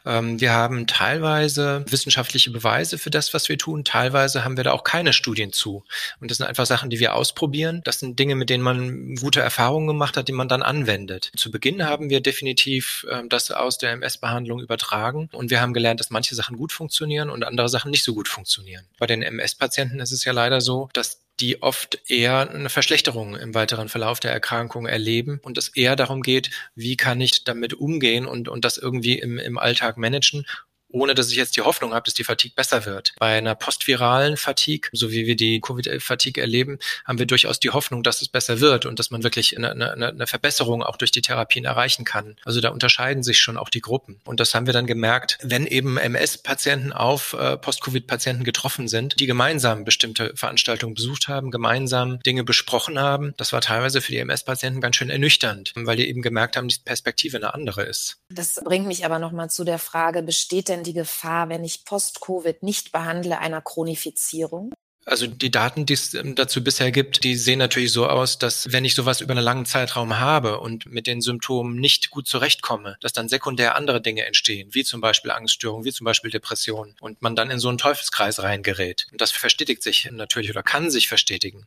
[0.04, 3.84] Ähm, wir haben teilweise wissenschaftliche Beweise für das, was wir tun.
[3.84, 5.84] Teilweise haben wir da auch keine Studien zu.
[6.18, 7.80] Und das sind einfach Sachen, die wir ausprobieren.
[7.84, 11.30] Das sind Dinge, mit denen man gute Erfahrungen gemacht hat, die man dann anwendet.
[11.36, 16.00] Zu Beginn haben wir definitiv ähm, das aus der MS-Behandlung übertragen und wir haben gelernt,
[16.00, 18.84] dass manche Sachen gut funktionieren und andere Sachen nicht so gut funktionieren.
[18.98, 23.54] Bei den MS-Patienten ist es ja leider so, dass die oft eher eine Verschlechterung im
[23.54, 28.26] weiteren Verlauf der Erkrankung erleben und es eher darum geht, wie kann ich damit umgehen
[28.26, 30.46] und, und das irgendwie im, im Alltag managen
[30.92, 33.12] ohne dass ich jetzt die Hoffnung habe, dass die Fatigue besser wird.
[33.18, 38.02] Bei einer postviralen Fatigue, so wie wir die Covid-Fatigue erleben, haben wir durchaus die Hoffnung,
[38.02, 41.22] dass es besser wird und dass man wirklich eine, eine, eine Verbesserung auch durch die
[41.22, 42.36] Therapien erreichen kann.
[42.44, 44.20] Also da unterscheiden sich schon auch die Gruppen.
[44.24, 49.26] Und das haben wir dann gemerkt, wenn eben MS-Patienten auf äh, Post-Covid-Patienten getroffen sind, die
[49.26, 53.34] gemeinsam bestimmte Veranstaltungen besucht haben, gemeinsam Dinge besprochen haben.
[53.36, 56.76] Das war teilweise für die MS-Patienten ganz schön ernüchternd, weil die eben gemerkt haben, die
[56.84, 58.18] Perspektive eine andere ist.
[58.28, 61.84] Das bringt mich aber nochmal zu der Frage, besteht denn denn die Gefahr, wenn ich
[61.84, 64.72] Post-Covid nicht behandle, einer Chronifizierung?
[65.06, 68.70] Also die Daten, die es ähm, dazu bisher gibt, die sehen natürlich so aus, dass
[68.70, 72.96] wenn ich sowas über einen langen Zeitraum habe und mit den Symptomen nicht gut zurechtkomme,
[73.00, 77.22] dass dann sekundär andere Dinge entstehen, wie zum Beispiel Angststörungen, wie zum Beispiel Depressionen und
[77.22, 79.06] man dann in so einen Teufelskreis reingerät.
[79.10, 81.66] Und das verstetigt sich natürlich oder kann sich verstetigen.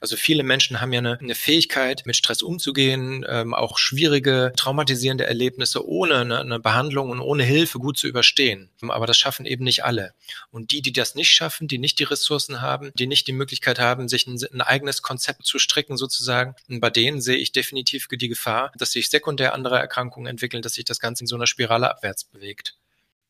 [0.00, 5.26] Also viele Menschen haben ja eine, eine Fähigkeit, mit Stress umzugehen, ähm, auch schwierige, traumatisierende
[5.26, 8.70] Erlebnisse ohne eine, eine Behandlung und ohne Hilfe gut zu überstehen.
[8.82, 10.12] Aber das schaffen eben nicht alle.
[10.50, 13.32] Und die, die das nicht schaffen, die nicht die Ressourcen haben, haben, die nicht die
[13.32, 16.54] Möglichkeit haben, sich ein, ein eigenes Konzept zu stricken sozusagen.
[16.68, 20.74] Und bei denen sehe ich definitiv die Gefahr, dass sich sekundär andere Erkrankungen entwickeln, dass
[20.74, 22.76] sich das Ganze in so einer Spirale abwärts bewegt.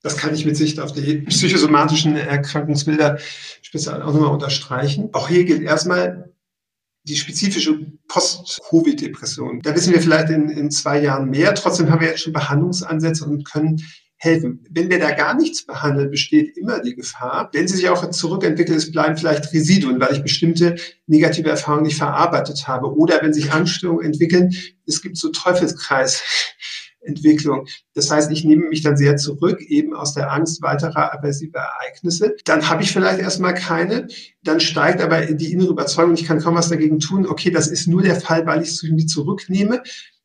[0.03, 3.18] Das kann ich mit Sicht auf die psychosomatischen Erkrankungsbilder
[3.62, 5.11] speziell auch nochmal unterstreichen.
[5.12, 6.34] Auch hier gilt erstmal
[7.05, 7.78] die spezifische
[8.09, 9.61] Post-Covid-Depression.
[9.61, 11.55] Da wissen wir vielleicht in, in zwei Jahren mehr.
[11.55, 13.82] Trotzdem haben wir jetzt schon Behandlungsansätze und können
[14.24, 14.64] helfen.
[14.70, 18.78] Wenn wir da gar nichts behandeln, besteht immer die Gefahr, wenn sie sich auch zurückentwickeln,
[18.78, 22.94] es bleiben vielleicht Residuen, weil ich bestimmte negative Erfahrungen nicht verarbeitet habe.
[22.96, 24.54] Oder wenn sich Angststörungen entwickeln,
[24.86, 26.22] es gibt so Teufelskreis.
[27.06, 27.66] Entwicklung.
[27.92, 32.34] Das heißt, ich nehme mich dann sehr zurück, eben aus der Angst weiterer aversiver Ereignisse.
[32.44, 34.08] Dann habe ich vielleicht erstmal keine.
[34.42, 37.26] Dann steigt aber die innere Überzeugung, ich kann kaum was dagegen tun.
[37.26, 39.82] Okay, das ist nur der Fall, weil ich es mich zurücknehme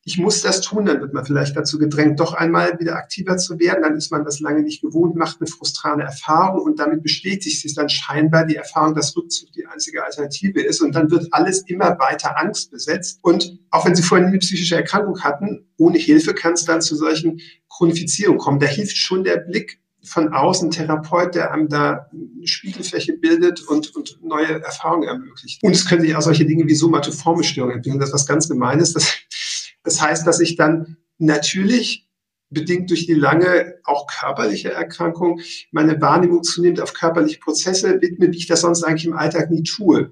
[0.10, 3.60] ich muss das tun, dann wird man vielleicht dazu gedrängt, doch einmal wieder aktiver zu
[3.60, 7.62] werden, dann ist man das lange nicht gewohnt, macht eine frustrale Erfahrung und damit bestätigt
[7.62, 11.62] sich dann scheinbar die Erfahrung, dass Rückzug die einzige Alternative ist und dann wird alles
[11.68, 16.34] immer weiter Angst besetzt und auch wenn Sie vorhin eine psychische Erkrankung hatten, ohne Hilfe
[16.34, 17.39] kann es dann zu solchen
[17.70, 18.60] Chronifizierungen kommen.
[18.60, 23.95] Da hilft schon der Blick von außen Therapeut, der einem da eine Spiegelfläche bildet und,
[23.95, 25.62] und neue Erfahrungen ermöglicht.
[25.62, 27.99] Und es können sich auch solche Dinge wie somatoforme Störungen entwickeln.
[27.99, 28.93] Das ist was ganz Gemeines.
[28.93, 29.14] Das,
[29.84, 32.09] das heißt, dass ich dann natürlich
[32.49, 35.39] bedingt durch die lange auch körperliche Erkrankung
[35.71, 39.63] meine Wahrnehmung zunehmend auf körperliche Prozesse widme, wie ich das sonst eigentlich im Alltag nie
[39.63, 40.11] tue.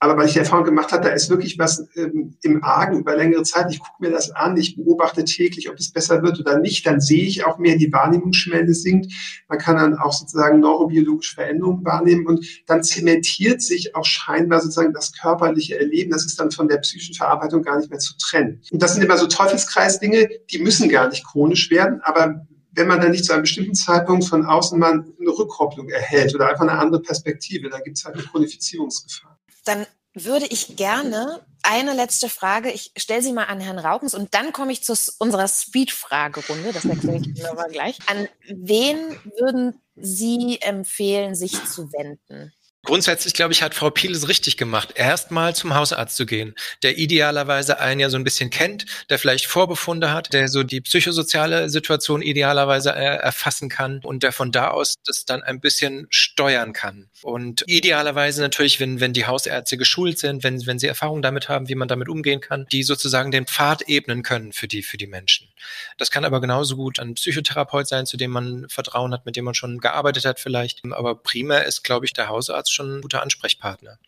[0.00, 3.16] Aber weil ich die Erfahrung gemacht habe, da ist wirklich was ähm, im Argen über
[3.16, 3.66] längere Zeit.
[3.70, 6.86] Ich gucke mir das an, ich beobachte täglich, ob es besser wird oder nicht.
[6.86, 9.12] Dann sehe ich auch mehr, die Wahrnehmungsschwelle sinkt.
[9.48, 14.92] Man kann dann auch sozusagen neurobiologische Veränderungen wahrnehmen und dann zementiert sich auch scheinbar sozusagen
[14.92, 16.12] das körperliche Erleben.
[16.12, 18.62] Das ist dann von der psychischen Verarbeitung gar nicht mehr zu trennen.
[18.70, 23.00] Und das sind immer so Teufelskreisdinge, die müssen gar nicht chronisch werden, aber wenn man
[23.00, 26.78] dann nicht zu einem bestimmten Zeitpunkt von außen mal eine Rückkopplung erhält oder einfach eine
[26.78, 32.70] andere Perspektive, dann gibt es halt eine Chronifizierungsgefahr dann würde ich gerne eine letzte Frage,
[32.70, 36.84] ich stelle sie mal an Herrn Raukens und dann komme ich zu unserer Speed-Fragerunde, das
[36.84, 37.98] erkläre ich Ihnen aber gleich.
[38.06, 38.96] An wen
[39.38, 42.52] würden Sie empfehlen, sich zu wenden?
[42.88, 46.96] Grundsätzlich, glaube ich, hat Frau Piel es richtig gemacht, erstmal zum Hausarzt zu gehen, der
[46.96, 51.68] idealerweise einen ja so ein bisschen kennt, der vielleicht Vorbefunde hat, der so die psychosoziale
[51.68, 56.72] Situation idealerweise äh, erfassen kann und der von da aus das dann ein bisschen steuern
[56.72, 57.10] kann.
[57.20, 61.68] Und idealerweise natürlich, wenn, wenn die Hausärzte geschult sind, wenn, wenn sie Erfahrung damit haben,
[61.68, 65.08] wie man damit umgehen kann, die sozusagen den Pfad ebnen können für die, für die
[65.08, 65.47] Menschen.
[65.96, 69.44] Das kann aber genauso gut ein Psychotherapeut sein, zu dem man Vertrauen hat, mit dem
[69.44, 70.82] man schon gearbeitet hat vielleicht.
[70.90, 73.98] Aber primär ist, glaube ich, der Hausarzt schon ein guter Ansprechpartner.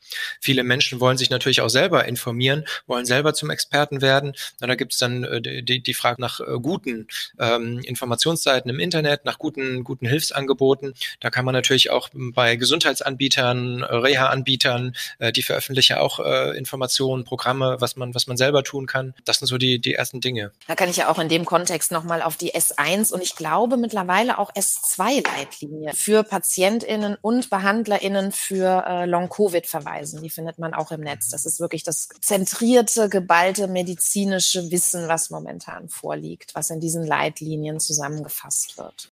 [0.40, 4.34] Viele Menschen wollen sich natürlich auch selber informieren, wollen selber zum Experten werden.
[4.60, 7.06] Na, da gibt es dann äh, die, die Frage nach äh, guten
[7.38, 10.94] ähm, Informationsseiten im Internet, nach guten, guten Hilfsangeboten.
[11.20, 17.76] Da kann man natürlich auch bei Gesundheitsanbietern, Reha-Anbietern, äh, die veröffentlichen auch äh, Informationen, Programme,
[17.80, 19.14] was man, was man selber tun kann.
[19.24, 20.52] Das sind so die, die ersten Dinge.
[20.66, 23.76] Da kann ich ja auch in dem Kontext nochmal auf die S1 und ich glaube
[23.76, 30.22] mittlerweile auch S2-Leitlinie für PatientInnen und BehandlerInnen für äh, Long-Covid verweisen.
[30.22, 31.28] Die findet man auch im Netz.
[31.28, 37.80] Das ist wirklich das zentrierte, geballte medizinische Wissen, was momentan vorliegt, was in diesen Leitlinien
[37.80, 39.12] zusammengefasst wird.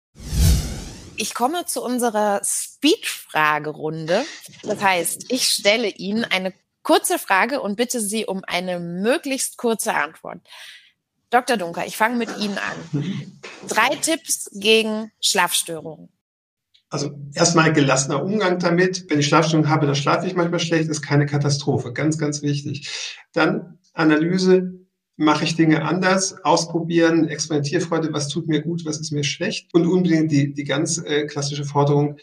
[1.15, 4.23] Ich komme zu unserer Speed-Fragerunde.
[4.63, 6.53] Das heißt, ich stelle Ihnen eine
[6.83, 10.39] kurze Frage und bitte Sie um eine möglichst kurze Antwort.
[11.29, 11.57] Dr.
[11.57, 13.39] Dunker, ich fange mit Ihnen an.
[13.67, 16.09] Drei Tipps gegen Schlafstörungen.
[16.89, 19.09] Also erstmal gelassener Umgang damit.
[19.09, 21.91] Wenn ich Schlafstörungen habe, dann schlafe ich manchmal schlecht, ist keine Katastrophe.
[21.91, 23.17] Ganz, ganz wichtig.
[23.33, 29.23] Dann Analyse, mache ich Dinge anders, ausprobieren, Experimentierfreude, was tut mir gut, was ist mir
[29.23, 29.73] schlecht.
[29.73, 32.17] Und unbedingt die, die ganz äh, klassische Forderung,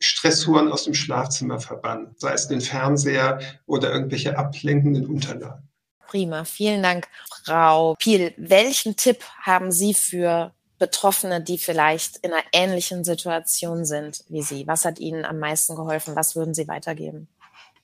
[0.00, 5.68] Stressuren aus dem Schlafzimmer verbannen, sei es den Fernseher oder irgendwelche ablenkenden Unterlagen.
[6.12, 7.08] Prima, vielen Dank,
[7.42, 8.34] Frau Piel.
[8.36, 14.66] Welchen Tipp haben Sie für Betroffene, die vielleicht in einer ähnlichen Situation sind wie Sie?
[14.66, 16.14] Was hat Ihnen am meisten geholfen?
[16.14, 17.28] Was würden Sie weitergeben?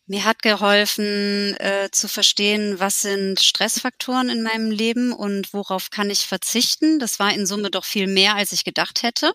[0.06, 6.10] Mir hat geholfen äh, zu verstehen, was sind Stressfaktoren in meinem Leben und worauf kann
[6.10, 6.98] ich verzichten.
[6.98, 9.32] Das war in Summe doch viel mehr, als ich gedacht hätte.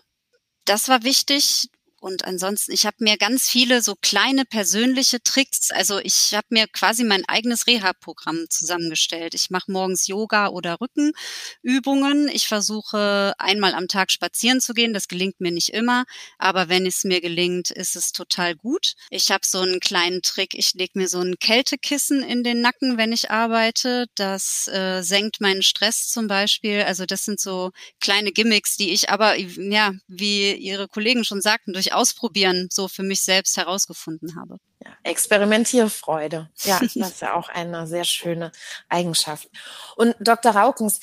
[0.66, 1.68] Das war wichtig.
[2.04, 6.66] Und ansonsten, ich habe mir ganz viele so kleine persönliche Tricks, also ich habe mir
[6.68, 9.32] quasi mein eigenes Reha-Programm zusammengestellt.
[9.32, 12.28] Ich mache morgens Yoga oder Rückenübungen.
[12.28, 14.92] Ich versuche einmal am Tag spazieren zu gehen.
[14.92, 16.04] Das gelingt mir nicht immer,
[16.36, 18.96] aber wenn es mir gelingt, ist es total gut.
[19.08, 20.52] Ich habe so einen kleinen Trick.
[20.52, 24.08] Ich lege mir so ein Kältekissen in den Nacken, wenn ich arbeite.
[24.14, 26.82] Das äh, senkt meinen Stress zum Beispiel.
[26.82, 31.72] Also das sind so kleine Gimmicks, die ich aber, ja, wie Ihre Kollegen schon sagten,
[31.72, 34.58] durch Ausprobieren so für mich selbst herausgefunden habe.
[34.84, 36.50] Ja, Experimentierfreude.
[36.62, 38.52] Ja, das ist ja auch eine sehr schöne
[38.88, 39.48] Eigenschaft.
[39.96, 40.52] Und Dr.
[40.52, 41.00] Raukens,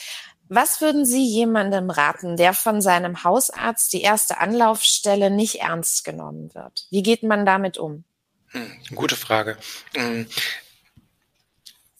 [0.47, 6.53] was würden Sie jemandem raten, der von seinem Hausarzt die erste Anlaufstelle nicht ernst genommen
[6.53, 6.87] wird?
[6.89, 8.03] Wie geht man damit um?
[8.47, 9.57] Hm, gute Frage.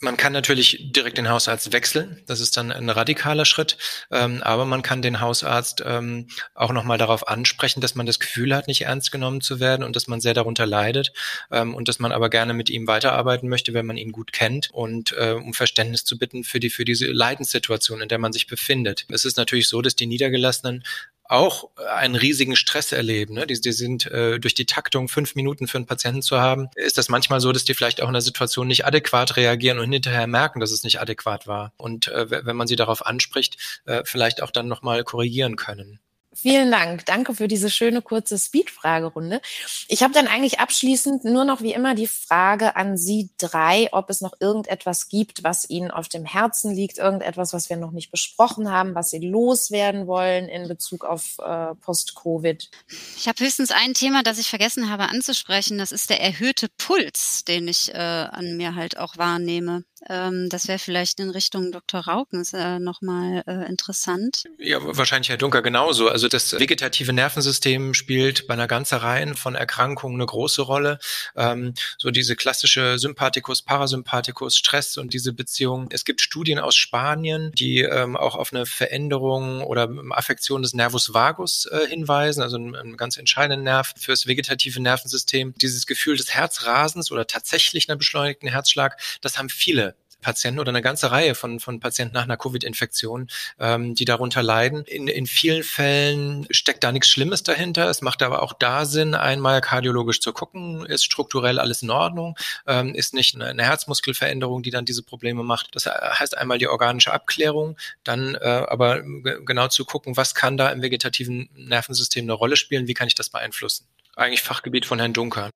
[0.04, 2.24] Man kann natürlich direkt den Hausarzt wechseln.
[2.26, 3.78] Das ist dann ein radikaler Schritt.
[4.10, 8.56] Ähm, aber man kann den Hausarzt ähm, auch nochmal darauf ansprechen, dass man das Gefühl
[8.56, 11.14] hat, nicht ernst genommen zu werden und dass man sehr darunter leidet
[11.52, 14.72] ähm, und dass man aber gerne mit ihm weiterarbeiten möchte, wenn man ihn gut kennt
[14.72, 18.48] und äh, um Verständnis zu bitten für die für diese Leidenssituation, in der man sich
[18.48, 19.06] befindet.
[19.10, 20.84] Es ist natürlich so, dass die Niedergelassenen
[21.32, 23.36] auch einen riesigen Stress erleben.
[23.36, 23.48] Ne?
[23.48, 26.98] Die, die sind äh, durch die Taktung fünf Minuten für einen Patienten zu haben, ist
[26.98, 30.28] das manchmal so, dass die vielleicht auch in der Situation nicht adäquat reagieren und hinterher
[30.28, 31.74] merken, dass es nicht adäquat war.
[31.78, 36.00] Und äh, wenn man sie darauf anspricht, äh, vielleicht auch dann nochmal korrigieren können.
[36.34, 37.06] Vielen Dank.
[37.08, 39.42] Danke für diese schöne kurze Speed-Fragerunde.
[39.90, 44.10] Ich habe dann eigentlich abschließend nur noch wie immer die Frage an Sie drei, ob
[44.10, 48.12] es noch irgendetwas gibt, was Ihnen auf dem Herzen liegt, irgendetwas, was wir noch nicht
[48.12, 52.70] besprochen haben, was Sie loswerden wollen in Bezug auf äh, Post-Covid.
[53.18, 55.78] Ich habe höchstens ein Thema, das ich vergessen habe anzusprechen.
[55.78, 59.84] Das ist der erhöhte Puls, den ich äh, an mir halt auch wahrnehme.
[60.10, 62.02] Ähm, das wäre vielleicht in Richtung Dr.
[62.02, 64.46] Raukens äh, nochmal äh, interessant.
[64.58, 66.10] Ja, wahrscheinlich Herr Dunker genauso.
[66.10, 71.00] Also das vegetative Nervensystem spielt bei einer ganzen Reihe von Erkrankungen eine große Rolle.
[71.36, 75.90] Ähm, so diese klassische Sympathikus, Parasympathikus, Stress und diese Beziehung.
[75.92, 81.14] Es gibt Studien aus Spanien, die ähm, auch auf eine Veränderung oder Affektion des Nervus
[81.14, 85.54] vagus äh, hinweisen, also einen, einen ganz entscheidenden Nerv fürs vegetative Nervensystem.
[85.62, 89.91] Dieses Gefühl des Herzrasens oder tatsächlich einer beschleunigten Herzschlag, das haben viele
[90.22, 93.28] Patienten oder eine ganze Reihe von, von Patienten nach einer Covid-Infektion,
[93.60, 94.86] ähm, die darunter leiden.
[94.86, 97.90] In, in vielen Fällen steckt da nichts Schlimmes dahinter.
[97.90, 102.36] Es macht aber auch da Sinn, einmal kardiologisch zu gucken, ist strukturell alles in Ordnung,
[102.68, 105.76] ähm, ist nicht eine, eine Herzmuskelveränderung, die dann diese Probleme macht.
[105.76, 110.70] Das heißt einmal die organische Abklärung, dann äh, aber genau zu gucken, was kann da
[110.70, 113.88] im vegetativen Nervensystem eine Rolle spielen, wie kann ich das beeinflussen.
[114.16, 115.50] Eigentlich Fachgebiet von Herrn Dunker.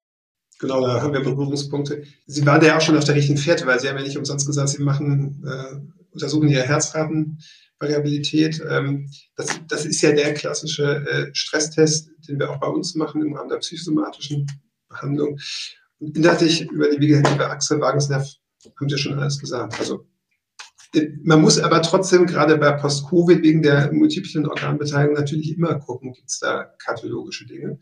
[0.60, 2.04] Genau, da haben wir Berührungspunkte.
[2.28, 4.18] Sie waren da ja auch schon auf der richtigen Fährte, weil Sie haben ja nicht
[4.18, 5.76] umsonst gesagt, Sie machen, äh,
[6.12, 8.62] untersuchen Ihre Herzratenvariabilität.
[8.70, 13.22] Ähm, das, das ist ja der klassische äh, Stresstest, den wir auch bei uns machen
[13.22, 14.48] im Rahmen der psychosomatischen
[14.88, 15.38] Behandlung.
[16.00, 18.26] Und inhaltlich über die vegetative Achse Vagusnerv
[18.80, 19.78] haben Sie schon alles gesagt.
[19.78, 20.08] Also
[20.94, 26.14] äh, man muss aber trotzdem gerade bei Post-Covid wegen der multiplen Organbeteiligung natürlich immer gucken,
[26.14, 27.78] gibt es da kardiologische Dinge.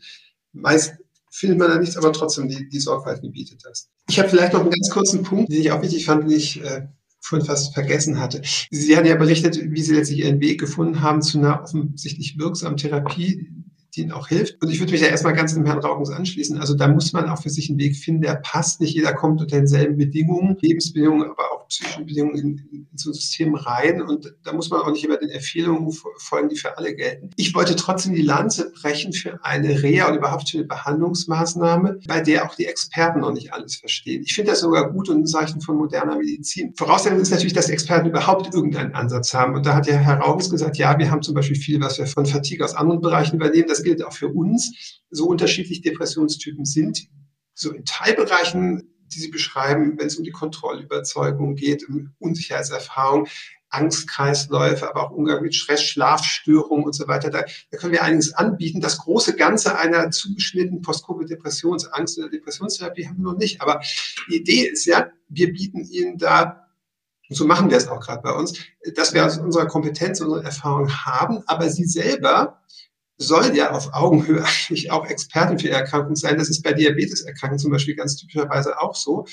[0.52, 0.96] Meist
[1.34, 3.90] findet man da nichts, aber trotzdem die, die Sorgfalt gebietet das.
[4.08, 6.62] Ich habe vielleicht noch einen ganz kurzen Punkt, den ich auch wichtig fand, den ich
[6.62, 6.86] äh,
[7.20, 8.40] vorhin fast vergessen hatte.
[8.70, 12.76] Sie hatten ja berichtet, wie Sie letztlich Ihren Weg gefunden haben zu einer offensichtlich wirksamen
[12.76, 13.48] Therapie,
[13.94, 14.62] die ihnen auch hilft.
[14.62, 16.58] Und ich würde mich ja erstmal ganz dem Herrn Raukens anschließen.
[16.58, 18.80] Also da muss man auch für sich einen Weg finden, der passt.
[18.80, 23.14] Nicht jeder kommt unter denselben Bedingungen, Lebensbedingungen, aber auch psychische Bedingungen in, in, so ein
[23.14, 24.02] System rein.
[24.02, 27.30] Und da muss man auch nicht immer den Empfehlungen folgen, die für alle gelten.
[27.36, 32.20] Ich wollte trotzdem die Lanze brechen für eine Reha und überhaupt für eine Behandlungsmaßnahme, bei
[32.20, 34.22] der auch die Experten noch nicht alles verstehen.
[34.24, 36.74] Ich finde das sogar gut und ein Zeichen von moderner Medizin.
[36.76, 39.54] Voraussetzung ist natürlich, dass Experten überhaupt irgendeinen Ansatz haben.
[39.54, 42.06] Und da hat ja Herr Raukens gesagt, ja, wir haben zum Beispiel viel, was wir
[42.06, 43.68] von Fatigue aus anderen Bereichen übernehmen.
[43.68, 47.06] Das gilt auch für uns, so unterschiedlich Depressionstypen sind.
[47.54, 53.28] So in Teilbereichen, die Sie beschreiben, wenn es um die Kontrollüberzeugung geht, um Unsicherheitserfahrung,
[53.70, 57.30] Angstkreisläufe, aber auch Umgang mit Stress, Schlafstörungen und so weiter.
[57.30, 58.80] Da, da können wir einiges anbieten.
[58.80, 63.60] Das große Ganze einer zugeschnittenen Post-Covid-Depressions-, Angst- oder Depressionstherapie haben wir noch nicht.
[63.60, 63.80] Aber
[64.28, 66.60] die Idee ist ja, wir bieten Ihnen da
[67.28, 68.52] und so machen wir es auch gerade bei uns,
[68.94, 72.60] dass wir aus unserer Kompetenz, unsere Erfahrung haben, aber Sie selber
[73.16, 76.38] soll ja auf Augenhöhe eigentlich auch Expertin für Erkrankungen sein.
[76.38, 79.26] Das ist bei Diabeteserkrankungen zum Beispiel ganz typischerweise auch so.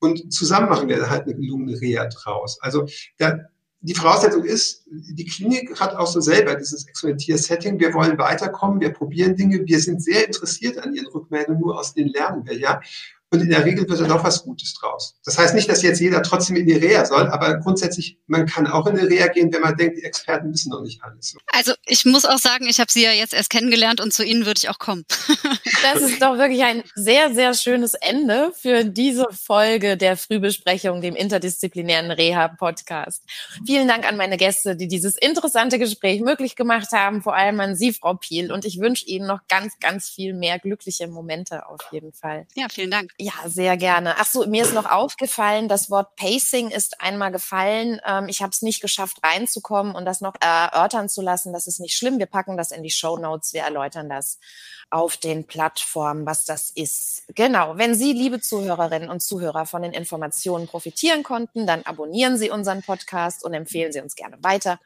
[0.00, 2.58] Und zusammen machen wir halt eine gelungene Reha draus.
[2.62, 2.86] Also
[3.18, 3.38] da,
[3.82, 7.78] die Voraussetzung ist, die Klinik hat auch so selber dieses Experimentier-Setting.
[7.80, 11.94] Wir wollen weiterkommen, wir probieren Dinge, wir sind sehr interessiert an Ihren Rückmeldungen, nur aus
[11.94, 12.80] denen lernen wir ja.
[13.32, 15.14] Und in der Regel wird da doch was Gutes draus.
[15.24, 18.66] Das heißt nicht, dass jetzt jeder trotzdem in die Reha soll, aber grundsätzlich, man kann
[18.66, 21.36] auch in die Reha gehen, wenn man denkt, die Experten wissen noch nicht alles.
[21.52, 24.46] Also ich muss auch sagen, ich habe Sie ja jetzt erst kennengelernt und zu Ihnen
[24.46, 25.04] würde ich auch kommen.
[25.82, 31.16] Das ist doch wirklich ein sehr, sehr schönes Ende für diese Folge der Frühbesprechung, dem
[31.16, 33.24] interdisziplinären Reha-Podcast.
[33.64, 37.76] Vielen Dank an meine Gäste, die dieses interessante Gespräch möglich gemacht haben, vor allem an
[37.76, 38.52] Sie, Frau Piel.
[38.52, 42.46] Und ich wünsche Ihnen noch ganz, ganz viel mehr glückliche Momente auf jeden Fall.
[42.54, 43.12] Ja, vielen Dank.
[43.22, 44.14] Ja, sehr gerne.
[44.16, 48.00] Ach so, mir ist noch aufgefallen, das Wort Pacing ist einmal gefallen.
[48.06, 51.52] Ähm, ich habe es nicht geschafft, reinzukommen und das noch erörtern zu lassen.
[51.52, 52.18] Das ist nicht schlimm.
[52.18, 53.52] Wir packen das in die Show Notes.
[53.52, 54.38] Wir erläutern das
[54.88, 57.22] auf den Plattformen, was das ist.
[57.34, 57.76] Genau.
[57.76, 62.82] Wenn Sie, liebe Zuhörerinnen und Zuhörer, von den Informationen profitieren konnten, dann abonnieren Sie unseren
[62.82, 64.80] Podcast und empfehlen Sie uns gerne weiter.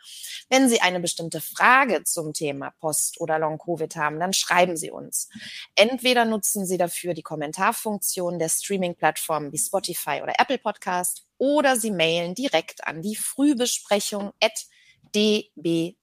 [0.51, 5.29] Wenn Sie eine bestimmte Frage zum Thema Post- oder Long-Covid haben, dann schreiben Sie uns.
[5.75, 11.91] Entweder nutzen Sie dafür die Kommentarfunktion der Streaming-Plattformen wie Spotify oder Apple Podcast oder Sie
[11.91, 14.67] mailen direkt an die Frühbesprechung at
[15.15, 15.97] dbkg.de.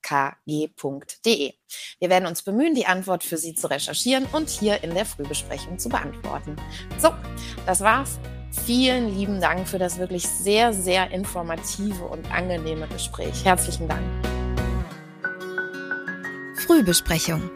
[1.99, 5.79] Wir werden uns bemühen, die Antwort für Sie zu recherchieren und hier in der Frühbesprechung
[5.79, 6.55] zu beantworten.
[6.97, 7.09] So,
[7.65, 8.19] das war's.
[8.65, 13.45] Vielen lieben Dank für das wirklich sehr, sehr informative und angenehme Gespräch.
[13.45, 14.03] Herzlichen Dank.
[16.57, 17.49] Frühbesprechung.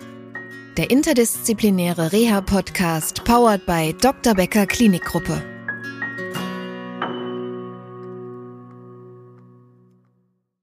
[0.78, 4.34] Der interdisziplinäre Reha-Podcast powered by Dr.
[4.34, 5.55] Becker Klinikgruppe.